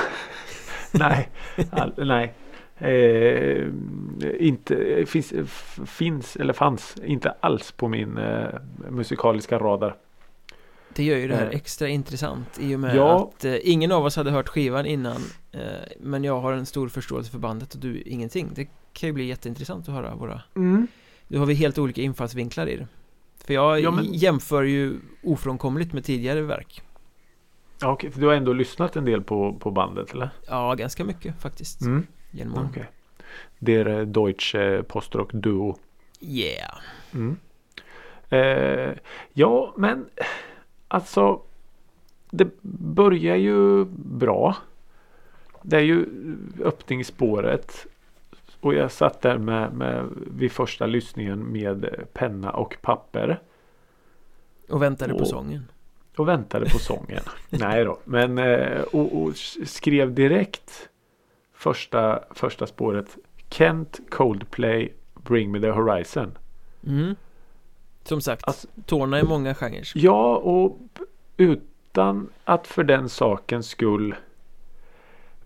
[0.92, 1.28] nej.
[1.70, 2.34] All, nej.
[2.80, 3.66] Eh,
[4.38, 5.32] inte finns,
[5.86, 8.46] finns eller fanns inte alls på min eh,
[8.90, 9.96] musikaliska radar.
[10.94, 11.56] Det gör ju det här Eh.
[11.56, 13.30] extra intressant i och med Ja.
[13.36, 15.16] att eh, ingen av oss hade hört skivan innan
[15.52, 15.60] eh,
[16.00, 19.24] Men jag har en stor förståelse för bandet och du ingenting Det kan ju bli
[19.24, 20.86] jätteintressant att höra våra Mm.
[21.28, 22.86] Nu har vi helt olika infallsvinklar i det
[23.44, 26.82] För jag Ja, men- jämför ju ofrånkomligt med tidigare verk
[27.80, 30.30] Ja, okej, för du har ändå lyssnat en del på, på bandet eller?
[30.48, 32.06] Ja, ganska mycket faktiskt Mm.
[32.30, 32.86] Genom åren Okej.
[33.58, 35.76] Der Deutsche Postrock Duo.
[36.20, 36.74] Yeah
[37.14, 37.36] Mm.
[38.30, 38.94] Eh,
[39.32, 40.06] ja, men
[40.88, 41.40] alltså
[42.30, 44.56] det börjar ju bra.
[45.62, 46.06] Det är ju
[46.64, 47.86] öppningsspåret.
[48.60, 50.04] Och jag satt där med, med
[50.36, 53.40] vid första lyssningen med penna och papper.
[54.68, 55.68] Och väntade på Och- sången
[56.16, 57.22] Och väntade på sången.
[57.50, 57.98] Nej då.
[58.04, 60.88] Men eh, och, och skrev direkt
[61.58, 63.16] första, första spåret.
[63.50, 66.38] Kent Coldplay Bring Me The Horizon.
[66.86, 67.14] mm.
[68.04, 70.78] Som sagt, Alltså- tårna är många genrer Ja, och
[71.36, 74.14] utan att för den sakens skull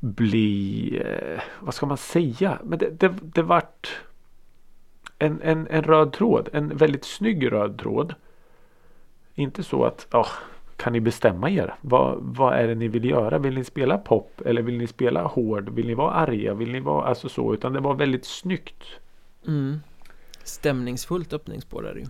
[0.00, 3.96] bli, eh, vad ska man säga, men det, det, det vart
[5.18, 8.14] en, en, en röd tråd, en väldigt snygg röd tråd.
[9.34, 10.26] Inte så att, ja,
[10.76, 11.74] kan ni bestämma er?
[11.80, 13.38] Vad, vad är det ni vill göra?
[13.38, 15.68] Vill ni spela pop eller vill ni spela hård?
[15.68, 16.54] Vill ni vara arga?
[16.54, 18.84] Vill ni vara, alltså så, utan det var väldigt snyggt.
[19.46, 19.80] mm.
[20.44, 22.06] Stämningsfullt öppningsspår är det ju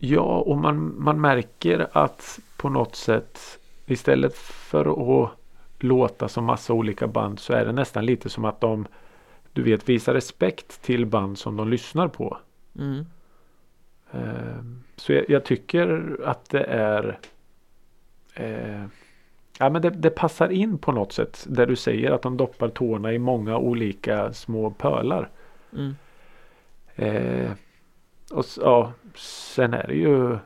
[0.00, 5.30] Ja, och man, man märker att på något sätt istället för att
[5.78, 8.86] låta som massa olika band så är det nästan lite som att de
[9.52, 12.38] du vet visar respekt till band som de lyssnar på.
[12.78, 13.04] mm.
[14.12, 14.64] Eh,
[14.96, 17.18] Så jag, jag tycker att det är
[18.38, 18.84] eh,
[19.60, 22.68] Ja men det, det passar in på något sätt där du säger att de doppar
[22.68, 25.30] tårna i många olika små pölar.
[25.72, 25.94] Mm.
[26.96, 27.50] Eh,
[28.32, 30.38] och ja, sen är det ju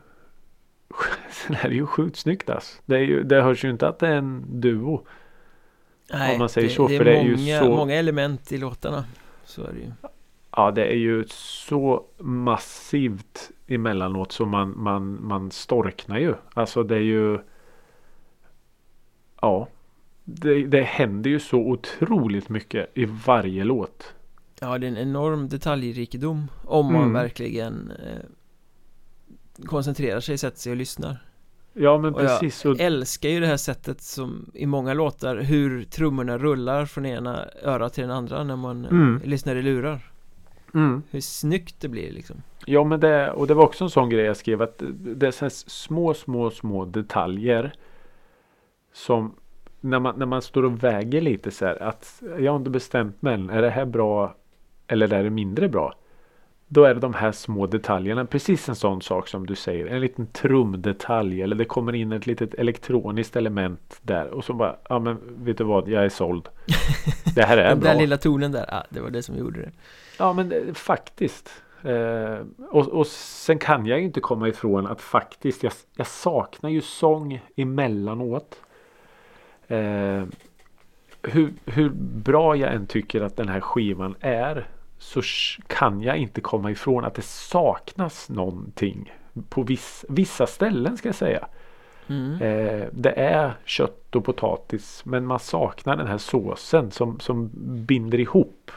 [1.30, 2.82] Sen är det ju sjukt snyggt alltså.
[2.86, 5.06] det, är ju, det hörs ju inte att det är en duo.
[6.12, 8.52] Nej, Om man säger det, så, det för det är ju många, så- många element
[8.52, 9.04] i låtarna
[9.44, 9.92] Så är det ju
[10.56, 16.34] Ja det är ju så massivt emellanåt så man, man, man storknar ju.
[16.54, 17.38] Alltså det är ju
[19.42, 19.68] Ja
[20.24, 24.14] det, det händer ju så otroligt mycket i varje låt.
[24.60, 27.12] Ja, det är en enorm detaljrikedom Om man Mm.
[27.12, 28.22] verkligen eh,
[29.66, 31.16] Koncentrerar sig, sätter sig och lyssnar
[31.72, 32.64] Ja men Och jag precis.
[32.64, 37.44] Och, Älskar ju det här sättet som i många låtar Hur trummorna rullar från ena
[37.62, 39.20] örat till den andra när man eh, Mm.
[39.24, 40.10] lyssnar i lurar
[40.74, 41.02] mm.
[41.10, 42.36] Hur snyggt det blir liksom
[42.66, 45.30] Ja men det, och det var också en sån grej jag skrev att det är
[45.30, 47.72] så små, små, små detaljer.
[48.92, 49.34] Som
[49.80, 53.22] när man, när man står och väger lite så här att jag har inte bestämt
[53.22, 53.50] mig än.
[53.50, 54.34] Är det här bra
[54.86, 55.94] eller är det mindre bra?
[56.68, 58.24] Då är det de här små detaljerna.
[58.24, 59.86] Precis en sån sak som du säger.
[59.86, 64.26] En liten trumdetalj eller det kommer in ett litet elektroniskt element där.
[64.26, 66.48] Och så bara, ja men vet du vad, jag är såld.
[67.34, 67.92] Det här är Den bra.
[67.92, 69.70] där lilla tonen där, ah, det var det som gjorde det
[70.18, 71.50] Ja men eh, faktiskt.
[71.82, 72.38] Eh,
[72.70, 76.80] och, och sen kan jag ju inte komma ifrån att faktiskt jag, jag saknar ju
[76.80, 78.60] sång emellanåt.
[79.72, 80.24] Eh,
[81.22, 81.90] hur, hur
[82.24, 84.66] bra jag än tycker att den här skivan är
[84.98, 85.22] så
[85.66, 89.12] kan jag inte komma ifrån att det saknas någonting
[89.48, 91.48] på viss, vissa ställen ska jag säga.
[92.06, 92.42] mm.
[92.42, 97.50] Eh, det är kött och potatis men man saknar den här såsen som, som
[97.86, 98.70] binder ihop.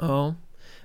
[0.00, 0.34] Ja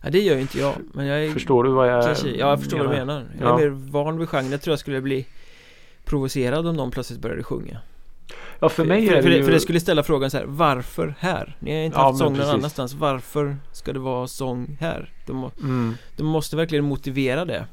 [0.01, 2.49] Ja det gör ju inte jag Men jag är Förstår du vad jag kanske, Ja
[2.49, 3.57] jag förstår vad du menar Jag är Ja.
[3.57, 5.27] mer van vid genren Jag tror jag skulle bli
[6.05, 7.79] Provocerad om någon plötsligt började sjunga
[8.59, 9.43] Ja för mig för, är det ju...
[9.43, 11.55] för det skulle ställa frågan så här Varför här?
[11.59, 12.53] Ni har inte Ja, haft sång någon precis.
[12.53, 15.13] annanstans Varför ska det vara sång här?
[15.27, 17.65] De, må, Mm, de måste verkligen motivera det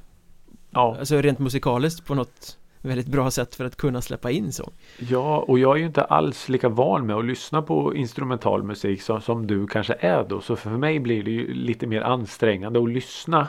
[0.71, 0.97] ja.
[0.99, 5.39] Alltså rent musikaliskt på något väldigt bra sätt för att kunna släppa in sång ja,
[5.39, 9.21] och jag är ju inte alls lika van med att lyssna på instrumental musik som,
[9.21, 10.41] som du kanske är då.
[10.41, 13.49] Så för mig blir det ju lite mer ansträngande att lyssna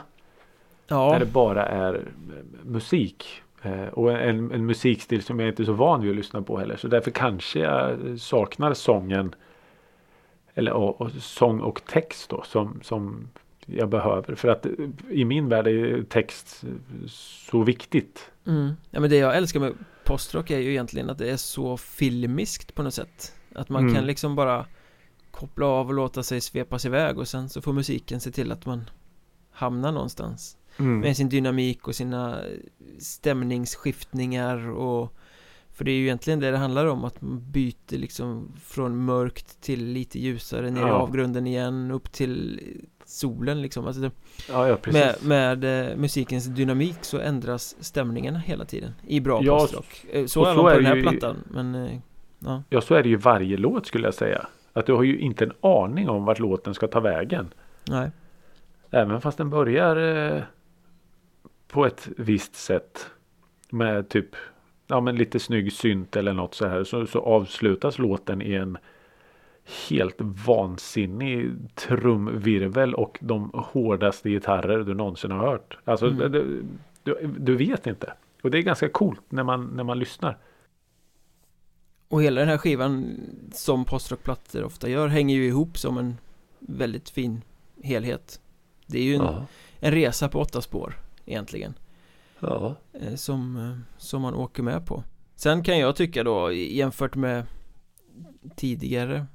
[0.88, 2.08] Ja, när det bara är
[2.62, 3.42] musik.
[3.62, 6.58] Eh, och en, en musikstil som jag inte är så van vid att lyssna på
[6.58, 6.76] heller.
[6.76, 9.34] Så därför kanske jag saknar sången.
[10.54, 13.28] Eller och, och sång och text då som, som
[13.66, 14.34] jag behöver.
[14.34, 14.72] För att eh,
[15.10, 16.64] i min värld är text
[17.08, 18.30] så viktigt.
[18.46, 18.72] mm.
[18.90, 19.72] ja men det jag älskar med
[20.04, 23.94] postrock är ju egentligen att det är så filmiskt på något sätt Att man Mm.
[23.94, 24.66] kan liksom bara
[25.30, 28.66] koppla av och låta sig svepas iväg och sen så får musiken se till att
[28.66, 28.90] man
[29.50, 31.00] hamnar någonstans Mm.
[31.00, 32.38] med sin dynamik och sina
[32.98, 35.12] stämningsskiftningar och
[35.72, 39.60] för det är ju egentligen det det handlar om att man byter liksom från mörkt
[39.60, 40.92] till lite ljusare ner i Ja.
[40.92, 42.60] avgrunden igen upp till
[43.04, 44.10] solen liksom alltså det,
[44.48, 49.58] Ja, ja med, med eh, musikens dynamik så ändras stämningarna hela tiden i bra Ja,
[49.58, 51.98] postrock Eh, så och är så man på den här ju- plattan men eh,
[52.38, 54.46] ja, Ja, så är det ju varje låt skulle jag säga.
[54.72, 57.48] Att du har ju inte en aning om vart låten ska ta vägen.
[57.88, 58.10] nej
[58.90, 59.96] Även fast den börjar
[60.36, 60.42] eh,
[61.68, 63.06] på ett visst sätt.
[63.70, 64.36] Med typ
[64.86, 66.84] ja, men lite snygg synt eller något så här.
[66.84, 68.78] Så, så avslutas låten i en
[69.88, 75.78] helt vansinnig trumvirvel och de hårdaste gitarrer du någonsin har hört.
[75.84, 76.32] Alltså Mm.
[76.32, 76.64] du,
[77.02, 78.12] du, du vet inte.
[78.42, 80.38] Och det är ganska coolt när man, när man lyssnar.
[82.08, 83.20] Och hela den här skivan
[83.52, 86.18] som postrockplattor ofta gör hänger ju ihop som en
[86.58, 87.42] väldigt fin
[87.82, 88.40] helhet
[88.86, 89.28] Det är ju en,
[89.80, 90.94] en resa på åtta spår
[91.26, 91.74] egentligen.
[92.40, 92.76] Ja.
[92.92, 95.04] eh, som, eh, som man åker med på.
[95.34, 97.46] Sen kan jag tycka då jämfört med
[98.56, 99.26] tidigare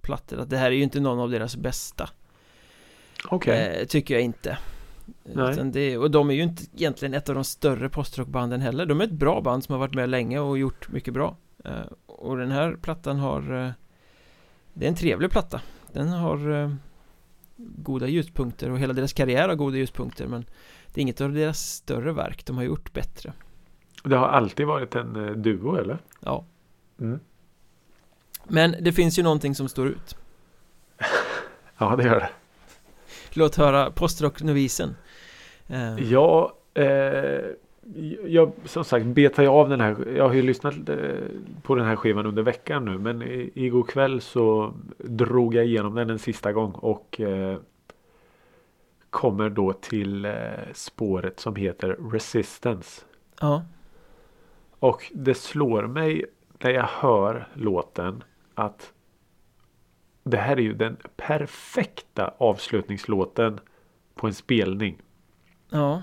[0.00, 2.10] plattor att det här är ju inte någon av deras bästa.
[3.28, 3.78] Okej.
[3.80, 4.58] eh, Tycker jag inte.
[5.72, 8.86] Det, och de är ju inte egentligen ett av de större postrockbanden heller.
[8.86, 11.36] De är ett bra band som har varit med länge och gjort mycket bra.
[12.06, 13.42] Och den här plattan har
[14.74, 15.60] Det är en trevlig platta.
[15.92, 16.70] Den har
[17.56, 20.44] Goda ljuspunkter och hela deras karriär har goda ljuspunkter men
[20.94, 23.32] Det är inget av deras större verk de har gjort bättre
[24.04, 25.98] Det har alltid varit en eh, duo eller?
[26.20, 26.44] Ja
[27.00, 27.20] Mm.
[28.44, 30.16] Men det finns ju någonting som står ut
[31.78, 32.30] Ja det gör det.
[33.32, 34.96] Låt höra postrocknovisen
[35.68, 36.84] eh, Ja, eh,
[38.26, 39.96] jag som sagt betar jag av den här.
[40.16, 40.96] Jag har ju lyssnat eh,
[41.62, 42.98] på den här skivan under veckan nu.
[42.98, 43.22] Men
[43.54, 46.72] igår kväll så drog jag igenom den en sista gång.
[46.72, 47.58] Och eh,
[49.10, 50.32] kommer då till eh,
[50.74, 53.04] spåret som heter Resistance.
[53.40, 53.64] Ja
[54.78, 56.24] Och det slår mig
[56.58, 58.92] när jag hör låten att
[60.22, 63.60] det här är ju den perfekta avslutningslåten
[64.14, 64.98] på en spelning.
[65.68, 66.02] Ja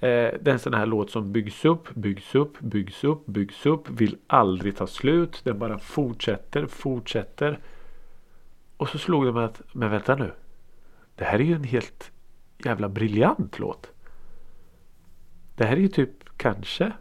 [0.00, 3.66] Eh, det är en sån här låt som byggs upp, byggs upp, byggs upp, byggs
[3.66, 5.40] upp, vill aldrig ta slut.
[5.44, 7.58] Den bara fortsätter, fortsätter.
[8.76, 10.32] Och så slog det mig att, men vänta nu.
[11.18, 12.10] Det här är ju en helt
[12.64, 13.90] jävla briljant låt.
[15.56, 16.92] Det här är ju typ kanske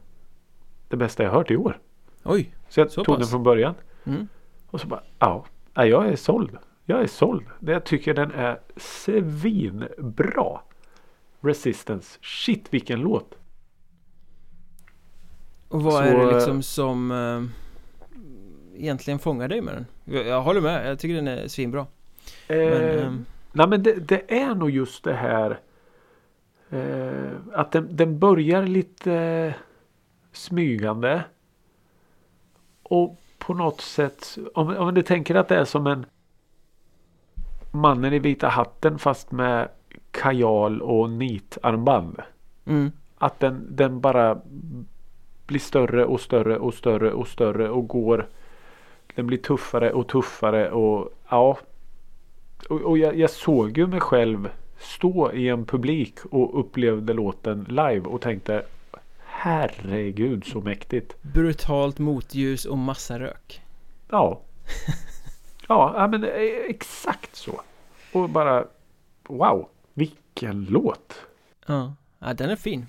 [0.88, 1.80] det bästa jag hört i år.
[2.24, 3.20] Oj Så jag Så tog pass?
[3.24, 3.76] den från början.
[4.04, 4.28] mm.
[4.68, 6.58] Och så bara, ja, ja, jag är såld.
[6.86, 7.46] Jag är såld.
[7.60, 10.60] Jag tycker den är svinbra.
[11.42, 12.20] Resistance.
[12.22, 13.36] Shit vilken låt.
[15.68, 17.44] Och vad Så, är det eh, liksom som eh,
[18.82, 19.86] Egentligen fångar dig med den?
[20.16, 21.88] Jag, jag håller med, jag tycker den är svinbra
[22.48, 22.58] Men,
[23.00, 23.14] Eh,
[23.58, 25.60] nej men det, det är nog just det här.
[26.70, 29.54] Eh, att den, den börjar lite eh,
[30.32, 31.24] smygande.
[32.84, 34.38] Och på något sätt.
[34.54, 36.06] Om, om du tänker att det är som en
[37.72, 39.70] Mannen i vita hatten fast med
[40.12, 42.22] kajal och nitarmband.
[42.66, 44.42] mm, Att den, den bara
[45.48, 48.28] blir större och större och större och större och går.
[49.16, 51.58] Den blir tuffare och tuffare och ja.
[52.70, 54.50] Och, och jag, jag såg ju mig själv
[54.80, 58.66] stå i en publik och upplevde låten live och tänkte
[59.26, 61.22] Herregud så mäktigt.
[61.22, 63.62] Brutalt motljus och massa rök
[64.10, 64.42] Ja.
[65.68, 66.30] Ja, men eh,
[66.68, 67.62] exakt så.
[68.14, 68.66] Och bara
[69.28, 69.68] wow.
[69.94, 71.14] Vilken låt.
[71.66, 72.88] Ja, ja den är fin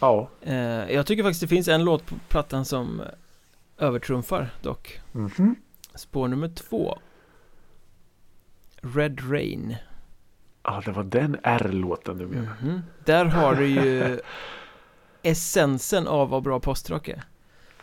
[0.00, 0.28] Ja.
[0.42, 0.54] eh,
[0.92, 3.02] Jag tycker faktiskt det finns en låt på plattan som
[3.78, 5.54] övertrumfar dock Mhm.
[5.94, 6.98] Spår nummer två
[8.82, 9.76] Red Rain
[10.62, 12.52] Ja, det var den R-låten du menar.
[12.62, 12.82] Mhm.
[13.04, 14.20] Där har du ju
[15.22, 17.22] essensen av vad bra postrock är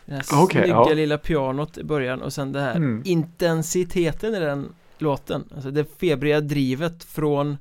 [0.05, 0.93] Det här Okej, snygga ja.
[0.93, 3.01] lilla pianot i början och sen det här Mm.
[3.05, 7.57] intensiteten i den låten Alltså det febriga drivet från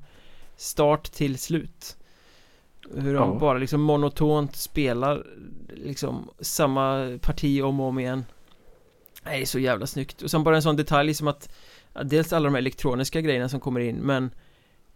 [0.57, 1.97] start till slut
[2.95, 3.39] Hur de Ja.
[3.41, 5.27] bara liksom monotont spelar
[5.75, 8.25] liksom samma parti om och om igen
[9.25, 10.23] Nej, det är så jävla snyggt.
[10.23, 11.49] Och sen bara en sån detalj som att
[12.05, 14.31] Dels alla de elektroniska grejerna som kommer in men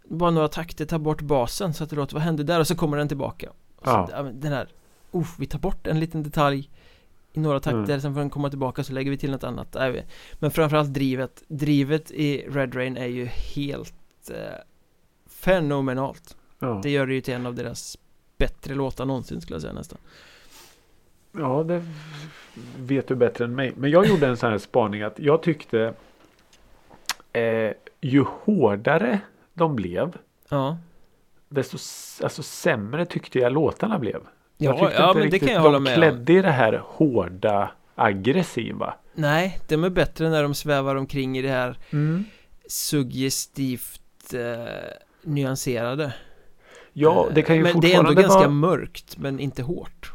[0.04, 2.60] Bara några takter tar bort basen så att det låter vad händer där?
[2.60, 3.46] Och så kommer den tillbaka.
[3.84, 4.22] Så, Ja.
[4.34, 4.68] Den här
[5.12, 6.70] Uff, vi tar bort en liten detalj
[7.32, 8.00] I några takter, Mm.
[8.00, 9.76] sen får den komma tillbaka så lägger vi till något annat.
[10.38, 11.42] Men framförallt drivet.
[11.48, 13.94] Drivet i Red Rain är ju helt
[14.30, 14.36] eh,
[15.26, 16.36] Fenomenalt.
[16.58, 16.80] Ja.
[16.82, 17.98] Det gör det ju till en av deras
[18.38, 19.98] Bättre låtar någonsin skulle jag säga nästan
[21.38, 21.82] Ja, det
[22.78, 23.72] vet du bättre än mig.
[23.76, 25.94] Men jag gjorde en sån här spaning att jag tyckte
[27.32, 29.20] eh, ju hårdare
[29.54, 30.16] de blev
[30.48, 30.76] Ja
[31.48, 31.76] desto
[32.24, 34.20] alltså, sämre tyckte jag låtarna blev.
[34.56, 36.32] Ja, jag tyckte ja inte men det riktigt kan jag hålla de med om klädde
[36.32, 38.94] i det här hårda aggressiva.
[39.14, 42.24] Nej, de är bättre när de svävar omkring i det här Mm.
[42.66, 44.72] Suggestivt eh,
[45.22, 46.14] Nyanserade
[46.92, 48.48] Ja, det kan ju Men det är fortfarande ändå ganska vara...
[48.48, 50.12] mörkt men inte hårt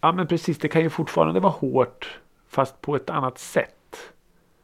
[0.00, 0.58] Ja, men precis.
[0.58, 2.18] Det kan ju fortfarande vara hårt
[2.48, 3.74] fast på ett annat sätt.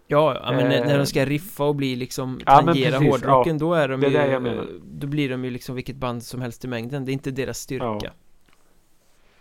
[0.07, 0.87] Ja, ja men när, Eh.
[0.87, 4.07] när de ska riffa och bli liksom Ja, tangera precis, hårdrocken då är de det
[4.07, 4.67] är ju det jag menar.
[4.85, 7.59] Då blir de ju liksom vilket band som helst i mängden Det är inte deras
[7.59, 8.11] styrka Ja.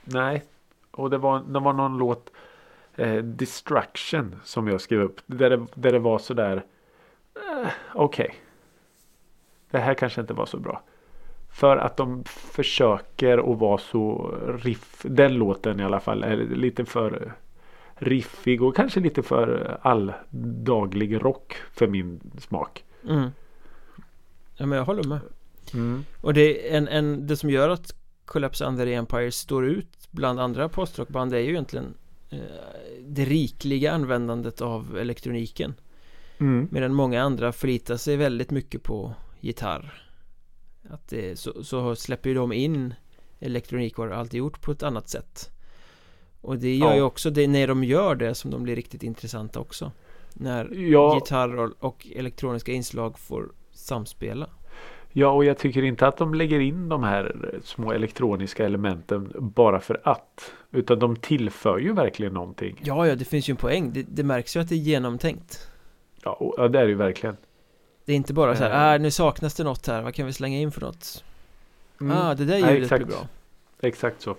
[0.03, 0.43] Nej,
[0.91, 2.29] och det var, det var någon låt
[2.95, 5.21] eh, Distraction som jag skrev upp.
[5.25, 6.63] Där det, där det var sådär
[7.35, 8.35] eh, Okej.
[9.71, 10.81] Det här kanske inte var så bra.
[11.53, 15.01] För att de försöker att vara så riff.
[15.03, 17.33] Den låten i alla fall är lite för
[17.95, 22.83] riffig och kanske lite för alldaglig rock för min smak.
[23.09, 23.29] mm.
[24.57, 25.19] Ja men jag håller med
[25.73, 26.05] Mm.
[26.21, 27.95] Och det, är en, en, det som gör att
[28.25, 31.93] Collapse Under the Empire står ut bland andra postrockband är ju egentligen
[32.29, 32.39] eh,
[32.99, 35.73] det rikliga användandet av elektroniken
[36.37, 36.67] Mm.
[36.71, 40.02] Medan många andra förlitar sig väldigt mycket på gitarr
[40.89, 42.93] Att det, så, så släpper ju de in
[43.39, 45.49] elektronikvaror alltid gjort på ett annat sätt
[46.41, 46.95] Och det gör Ja.
[46.95, 49.91] ju också det när de gör det som de blir riktigt intressanta också
[50.33, 54.49] När Ja, gitarr och, och elektroniska inslag får samspela
[55.15, 59.79] ja, och jag tycker inte att de lägger in de här små elektroniska elementen bara
[59.79, 60.51] för att.
[60.71, 62.81] Utan de tillför ju verkligen någonting.
[62.83, 65.67] Ja, ja, det finns ju en poäng det, det märks ju att det är genomtänkt
[66.23, 67.37] Ja, och, ja det är det ju verkligen.
[68.05, 68.69] Det är inte bara så Eh.
[68.69, 71.23] här, äh, nu saknas det något här, vad kan vi slänga in för något?
[72.01, 72.17] Mm.
[72.17, 73.07] Ah, det där ljudet blir exakt.
[73.07, 73.27] bra
[73.81, 74.35] Exakt så.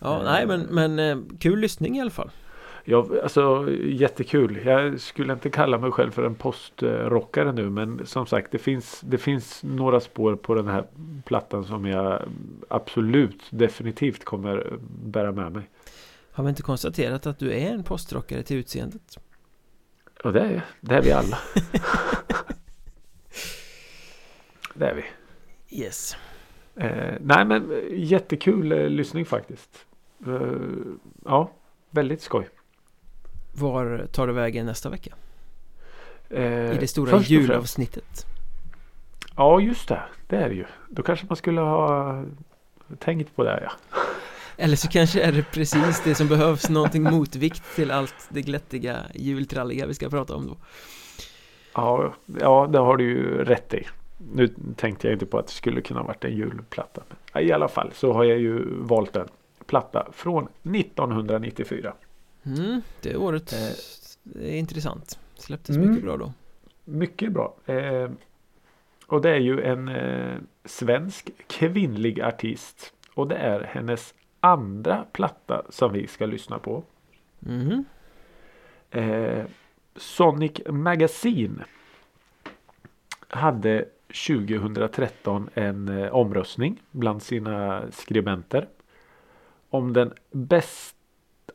[0.00, 0.24] Ja, Eh.
[0.24, 2.30] nej men, men eh, kul lyssning i alla fall
[2.86, 4.60] Ja, alltså jättekul.
[4.64, 9.00] Jag skulle inte kalla mig själv för en postrockare nu men som sagt det finns,
[9.00, 10.84] det finns några spår på den här
[11.24, 12.22] plattan som jag
[12.68, 15.62] absolut definitivt kommer bära med mig.
[16.32, 19.18] Har vi inte konstaterat att du är en postrockare till utseendet?
[20.24, 21.38] Och det är, det är vi alla.
[24.74, 25.04] det är vi.
[25.78, 26.16] Yes
[26.76, 29.86] Eh, nej men eh, jättekul eh, lyssning faktiskt.
[30.26, 30.52] Eh,
[31.24, 31.50] ja,
[31.90, 32.48] väldigt skoj.
[33.52, 35.14] Var tar du vägen nästa vecka?
[36.30, 38.26] Eh, I det stora julavsnittet
[39.36, 40.64] Ja just det, det är det ju.
[40.88, 42.24] Då kanske man skulle ha
[42.98, 43.72] tänkt på det ja.
[44.56, 49.00] Eller så kanske är det precis det som behövs Någonting motvikt till allt det glättiga
[49.14, 50.56] jultralliga vi ska prata om då
[51.74, 53.86] Ja, ja det har du ju rätt i.
[54.34, 57.02] Nu tänkte jag inte på att det skulle kunna varit en julplatta.
[57.40, 59.28] I alla fall så har jag ju valt en
[59.66, 61.92] platta från 1994.
[62.42, 63.58] mm, Det året Eh.
[64.22, 65.88] Det är intressant Släpptes Mm.
[65.90, 66.32] mycket bra då
[66.84, 67.54] Mycket bra.
[67.66, 68.10] Eh,
[69.06, 72.92] och det är ju en eh, svensk kvinnlig artist.
[73.14, 74.14] Och det är hennes
[74.44, 76.82] andra platta som vi ska lyssna på.
[77.38, 77.84] Mhm
[78.94, 79.44] Eh,
[79.96, 81.64] Sonic Magazine
[83.28, 83.84] hade
[84.28, 88.68] 2013 en eh, omröstning bland sina skribenter
[89.70, 90.96] om den bäst,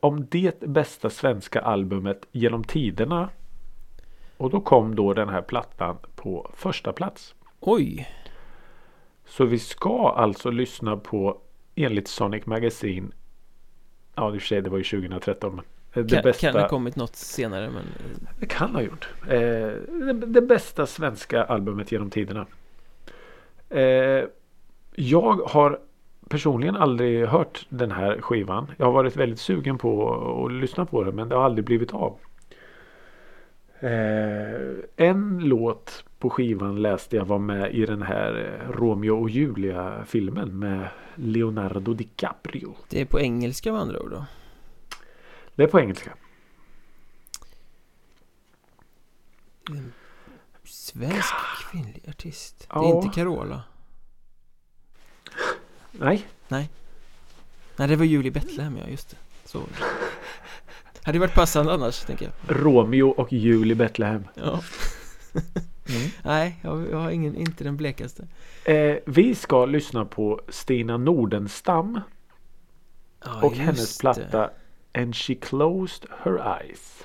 [0.00, 3.28] om det bästa svenska albumet genom tiderna.
[4.36, 7.34] Och då kom då den här plattan på första plats.
[7.60, 8.08] Oj
[9.24, 11.40] Så vi ska alltså lyssna på
[11.74, 13.08] enligt Sonic Magazine.
[14.14, 15.54] Ja, i och för sig det var ju 2013.
[15.54, 16.52] Men det kan, bästa.
[16.52, 17.84] kan ha kommit något senare men
[18.40, 19.08] Det kan ha gjort.
[19.28, 22.46] Eh, det, det bästa svenska albumet genom tiderna.
[23.68, 24.24] Eh,
[24.94, 25.78] jag har
[26.28, 28.70] personligen aldrig hört den här skivan.
[28.76, 30.14] Jag har varit väldigt sugen på
[30.46, 32.18] att lyssna på den men det har aldrig blivit av.
[33.80, 34.60] Eh,
[34.96, 40.04] en låt på skivan läste jag var med i den här eh, Romeo och Julia
[40.06, 40.88] filmen med
[41.20, 42.76] Leonardo DiCaprio.
[42.88, 44.26] Det är på engelska med andra ord då?
[45.54, 46.14] Det är på engelska.
[50.64, 51.34] Svensk
[51.70, 52.68] kvinnlig artist.
[52.68, 53.62] Det är inte Carola.
[55.92, 56.70] Nej, Nej.
[57.76, 59.16] Det var Julie Betlehem ja, just det.
[59.44, 59.62] Så.
[61.02, 62.62] Hade varit passande annars, tänker jag.
[62.64, 64.24] Romeo och Julie Betlehem.
[64.34, 64.62] Ja
[66.24, 68.28] Nej, jag, jag har ingen, inte den blekaste
[68.64, 72.00] Eh, vi ska lyssna på Stina Nordenstam
[73.24, 74.00] ja, och hennes det.
[74.00, 74.50] platta
[74.94, 77.04] And She Closed Her Eyes.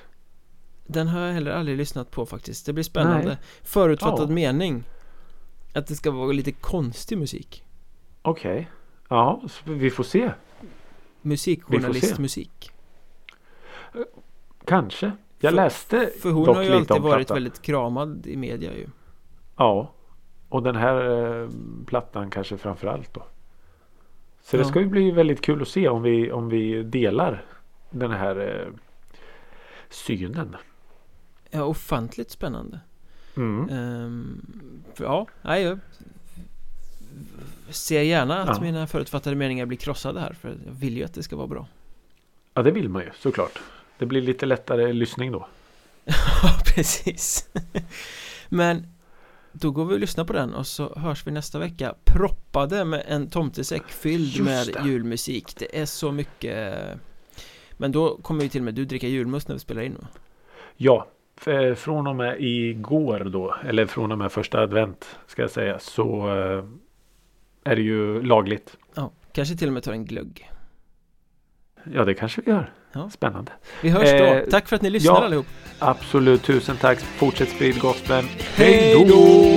[0.87, 3.37] Den har jag heller aldrig lyssnat på faktiskt Det blir spännande Nej.
[3.63, 4.33] Förutfattad Ja.
[4.33, 4.83] mening
[5.73, 7.63] Att det ska vara lite konstig musik
[8.21, 8.69] Okej.
[9.09, 10.31] Ja, så vi får se.
[11.21, 12.71] Musikjournalistmusik
[14.65, 15.11] Kanske.
[15.45, 18.87] Jag För- läste För hon dock har ju alltid varit väldigt kramad i media ju
[19.57, 19.91] Ja.
[20.49, 21.49] Och den här eh,
[21.87, 23.23] plattan kanske framförallt då.
[24.41, 24.69] Så det Ja.
[24.69, 27.45] ska ju bli väldigt kul att se om vi, om vi delar
[27.89, 28.73] den här eh,
[29.89, 30.55] synen.
[31.51, 32.79] Ja, ofantligt spännande
[33.37, 33.69] Mm.
[33.69, 34.41] Ehm,
[34.93, 35.79] för, Ja, nej jag
[37.69, 38.61] Ser gärna att Ja.
[38.63, 41.67] mina förutfattade meningar blir krossade här För jag vill ju att det ska vara bra
[42.53, 43.59] Ja, det vill man ju såklart.
[43.97, 45.47] Det blir lite lättare lyssning då.
[46.43, 47.49] Ja, precis
[48.49, 48.87] Men
[49.51, 53.03] Då går vi och lyssnar på den och så hörs vi nästa vecka Proppade med
[53.07, 54.89] en tomtesäck fylld Just med det.
[54.89, 56.75] julmusik Det är så mycket
[57.77, 59.97] Men då kommer ju till och med du dricka julmust när vi spelar in?
[60.77, 61.07] Ja,
[61.45, 65.79] eh, från och med igår då, eller från och med första advent ska jag säga,
[65.79, 66.65] så eh,
[67.63, 68.77] är det ju lagligt.
[68.93, 70.51] Ja, kanske till och med tar en glögg
[71.93, 72.73] Ja, det kanske vi gör.
[72.95, 73.09] Ja.
[73.09, 73.51] Spännande.
[73.81, 75.25] Vi hörs då, Eh, tack för att ni lyssnar ja.
[75.25, 75.45] allihop
[75.79, 76.99] Absolut, tusen tack.
[76.99, 78.27] Fortsätt sprid gospeln.
[78.55, 79.54] Hej då!